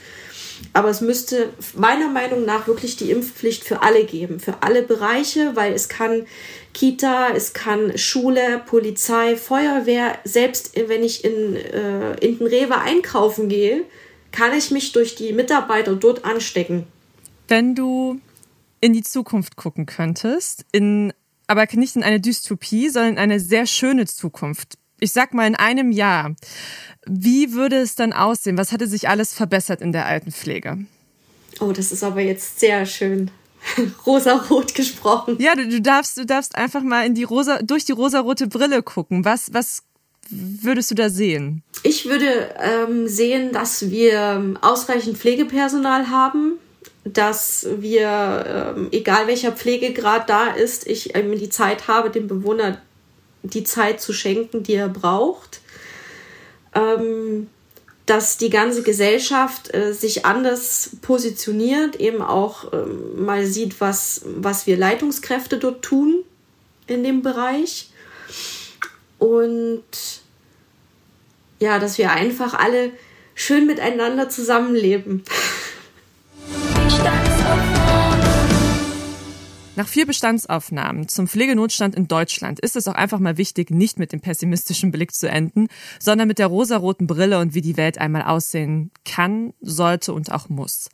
Aber 0.73 0.89
es 0.89 1.01
müsste 1.01 1.49
meiner 1.75 2.07
Meinung 2.07 2.45
nach 2.45 2.67
wirklich 2.67 2.95
die 2.95 3.11
Impfpflicht 3.11 3.63
für 3.63 3.81
alle 3.81 4.03
geben, 4.05 4.39
für 4.39 4.55
alle 4.61 4.83
Bereiche, 4.83 5.55
weil 5.55 5.73
es 5.73 5.89
kann 5.89 6.25
Kita, 6.73 7.29
es 7.35 7.53
kann 7.53 7.97
Schule, 7.97 8.61
Polizei, 8.65 9.35
Feuerwehr, 9.35 10.17
selbst 10.23 10.71
wenn 10.87 11.03
ich 11.03 11.23
in, 11.23 11.55
äh, 11.55 12.13
in 12.25 12.37
den 12.37 12.47
Rewe 12.47 12.77
einkaufen 12.79 13.49
gehe, 13.49 13.83
kann 14.31 14.53
ich 14.57 14.71
mich 14.71 14.91
durch 14.93 15.15
die 15.15 15.33
Mitarbeiter 15.33 15.95
dort 15.95 16.23
anstecken. 16.23 16.85
Wenn 17.47 17.75
du 17.75 18.19
in 18.79 18.93
die 18.93 19.03
Zukunft 19.03 19.57
gucken 19.57 19.85
könntest, 19.85 20.65
in, 20.71 21.13
aber 21.47 21.67
nicht 21.73 21.95
in 21.95 22.03
eine 22.03 22.19
Dystopie, 22.19 22.89
sondern 22.89 23.13
in 23.13 23.19
eine 23.19 23.39
sehr 23.39 23.65
schöne 23.65 24.05
Zukunft. 24.05 24.75
Ich 24.99 25.11
sag 25.11 25.33
mal 25.33 25.47
in 25.47 25.55
einem 25.55 25.91
Jahr. 25.91 26.35
Wie 27.05 27.53
würde 27.53 27.77
es 27.77 27.95
dann 27.95 28.13
aussehen? 28.13 28.57
Was 28.57 28.71
hatte 28.71 28.87
sich 28.87 29.09
alles 29.09 29.33
verbessert 29.33 29.81
in 29.81 29.91
der 29.91 30.05
Altenpflege? 30.05 30.85
Oh, 31.59 31.71
das 31.71 31.91
ist 31.91 32.03
aber 32.03 32.21
jetzt 32.21 32.59
sehr 32.59 32.85
schön 32.85 33.29
rosarot 34.05 34.73
gesprochen. 34.75 35.37
Ja, 35.39 35.55
du, 35.55 35.67
du, 35.67 35.81
darfst, 35.81 36.17
du 36.17 36.25
darfst 36.25 36.55
einfach 36.55 36.81
mal 36.81 37.05
in 37.05 37.15
die 37.15 37.23
rosa, 37.23 37.59
durch 37.61 37.85
die 37.85 37.91
rosarote 37.91 38.47
Brille 38.47 38.83
gucken. 38.83 39.25
Was, 39.25 39.53
was 39.53 39.83
würdest 40.29 40.91
du 40.91 40.95
da 40.95 41.09
sehen? 41.09 41.63
Ich 41.83 42.05
würde 42.05 42.55
ähm, 42.59 43.07
sehen, 43.07 43.51
dass 43.51 43.89
wir 43.89 44.55
ausreichend 44.61 45.17
Pflegepersonal 45.17 46.09
haben, 46.09 46.53
dass 47.03 47.67
wir, 47.77 48.75
ähm, 48.77 48.89
egal 48.91 49.27
welcher 49.27 49.51
Pflegegrad 49.51 50.29
da 50.29 50.47
ist, 50.51 50.87
ich 50.87 51.15
ähm, 51.15 51.37
die 51.37 51.49
Zeit 51.49 51.87
habe, 51.87 52.09
dem 52.09 52.27
Bewohner 52.27 52.81
die 53.43 53.63
Zeit 53.63 54.01
zu 54.01 54.13
schenken, 54.13 54.63
die 54.63 54.75
er 54.75 54.89
braucht. 54.89 55.61
Ähm, 56.75 57.47
dass 58.05 58.37
die 58.37 58.49
ganze 58.49 58.83
Gesellschaft 58.83 59.73
äh, 59.73 59.93
sich 59.93 60.25
anders 60.25 60.91
positioniert, 61.01 61.95
eben 61.97 62.21
auch 62.21 62.73
ähm, 62.73 63.23
mal 63.23 63.45
sieht, 63.45 63.79
was, 63.79 64.21
was 64.25 64.67
wir 64.67 64.77
Leitungskräfte 64.77 65.57
dort 65.57 65.83
tun 65.83 66.23
in 66.87 67.03
dem 67.03 67.21
Bereich. 67.21 67.89
Und 69.19 69.83
ja, 71.59 71.77
dass 71.77 71.97
wir 71.97 72.11
einfach 72.11 72.55
alle 72.55 72.91
schön 73.35 73.67
miteinander 73.67 74.29
zusammenleben. 74.29 75.23
Nach 79.77 79.87
vier 79.87 80.05
Bestandsaufnahmen 80.05 81.07
zum 81.07 81.29
Pflegenotstand 81.29 81.95
in 81.95 82.09
Deutschland 82.09 82.59
ist 82.59 82.75
es 82.75 82.89
auch 82.89 82.93
einfach 82.93 83.19
mal 83.19 83.37
wichtig, 83.37 83.71
nicht 83.71 83.99
mit 83.99 84.11
dem 84.11 84.19
pessimistischen 84.19 84.91
Blick 84.91 85.13
zu 85.13 85.29
enden, 85.29 85.69
sondern 85.97 86.27
mit 86.27 86.39
der 86.39 86.47
rosaroten 86.47 87.07
Brille 87.07 87.39
und 87.39 87.53
wie 87.53 87.61
die 87.61 87.77
Welt 87.77 87.97
einmal 87.97 88.23
aussehen 88.23 88.91
kann, 89.05 89.53
sollte 89.61 90.11
und 90.11 90.29
auch 90.29 90.49
muss. 90.49 90.89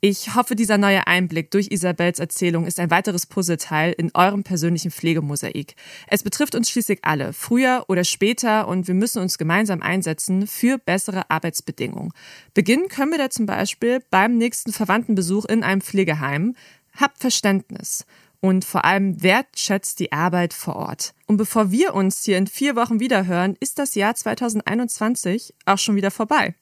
Ich 0.00 0.36
hoffe, 0.36 0.54
dieser 0.54 0.78
neue 0.78 1.08
Einblick 1.08 1.50
durch 1.50 1.72
Isabels 1.72 2.20
Erzählung 2.20 2.66
ist 2.66 2.78
ein 2.78 2.92
weiteres 2.92 3.26
Puzzleteil 3.26 3.92
in 3.98 4.12
eurem 4.14 4.44
persönlichen 4.44 4.92
Pflegemosaik. 4.92 5.74
Es 6.06 6.22
betrifft 6.22 6.54
uns 6.54 6.70
schließlich 6.70 7.00
alle, 7.02 7.32
früher 7.32 7.84
oder 7.88 8.04
später, 8.04 8.68
und 8.68 8.86
wir 8.86 8.94
müssen 8.94 9.20
uns 9.20 9.38
gemeinsam 9.38 9.82
einsetzen 9.82 10.46
für 10.46 10.78
bessere 10.78 11.28
Arbeitsbedingungen. 11.30 12.12
Beginnen 12.54 12.86
können 12.86 13.10
wir 13.10 13.18
da 13.18 13.28
zum 13.28 13.46
Beispiel 13.46 14.00
beim 14.08 14.38
nächsten 14.38 14.72
Verwandtenbesuch 14.72 15.46
in 15.46 15.64
einem 15.64 15.80
Pflegeheim. 15.80 16.54
Habt 17.00 17.18
Verständnis 17.18 18.04
und 18.40 18.64
vor 18.64 18.84
allem 18.84 19.22
wertschätzt 19.22 20.00
die 20.00 20.12
Arbeit 20.12 20.52
vor 20.52 20.76
Ort. 20.76 21.14
Und 21.26 21.36
bevor 21.36 21.70
wir 21.70 21.94
uns 21.94 22.24
hier 22.24 22.38
in 22.38 22.46
vier 22.46 22.76
Wochen 22.76 23.00
wiederhören, 23.00 23.56
ist 23.60 23.78
das 23.78 23.94
Jahr 23.94 24.14
2021 24.14 25.54
auch 25.64 25.78
schon 25.78 25.96
wieder 25.96 26.10
vorbei. 26.10 26.54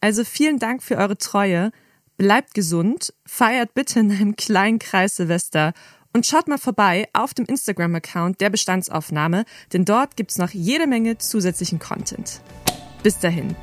Also 0.00 0.24
vielen 0.24 0.58
Dank 0.58 0.82
für 0.82 0.96
eure 0.96 1.18
Treue, 1.18 1.70
bleibt 2.16 2.54
gesund, 2.54 3.12
feiert 3.26 3.74
bitte 3.74 4.00
in 4.00 4.10
einem 4.10 4.36
kleinen 4.36 4.78
Kreis 4.78 5.16
Silvester 5.16 5.72
und 6.12 6.26
schaut 6.26 6.48
mal 6.48 6.58
vorbei 6.58 7.08
auf 7.12 7.34
dem 7.34 7.44
Instagram-Account 7.44 8.40
der 8.40 8.50
Bestandsaufnahme, 8.50 9.44
denn 9.72 9.84
dort 9.84 10.16
gibt's 10.16 10.38
noch 10.38 10.50
jede 10.50 10.86
Menge 10.86 11.18
zusätzlichen 11.18 11.78
Content. 11.78 12.40
Bis 13.02 13.18
dahin. 13.18 13.56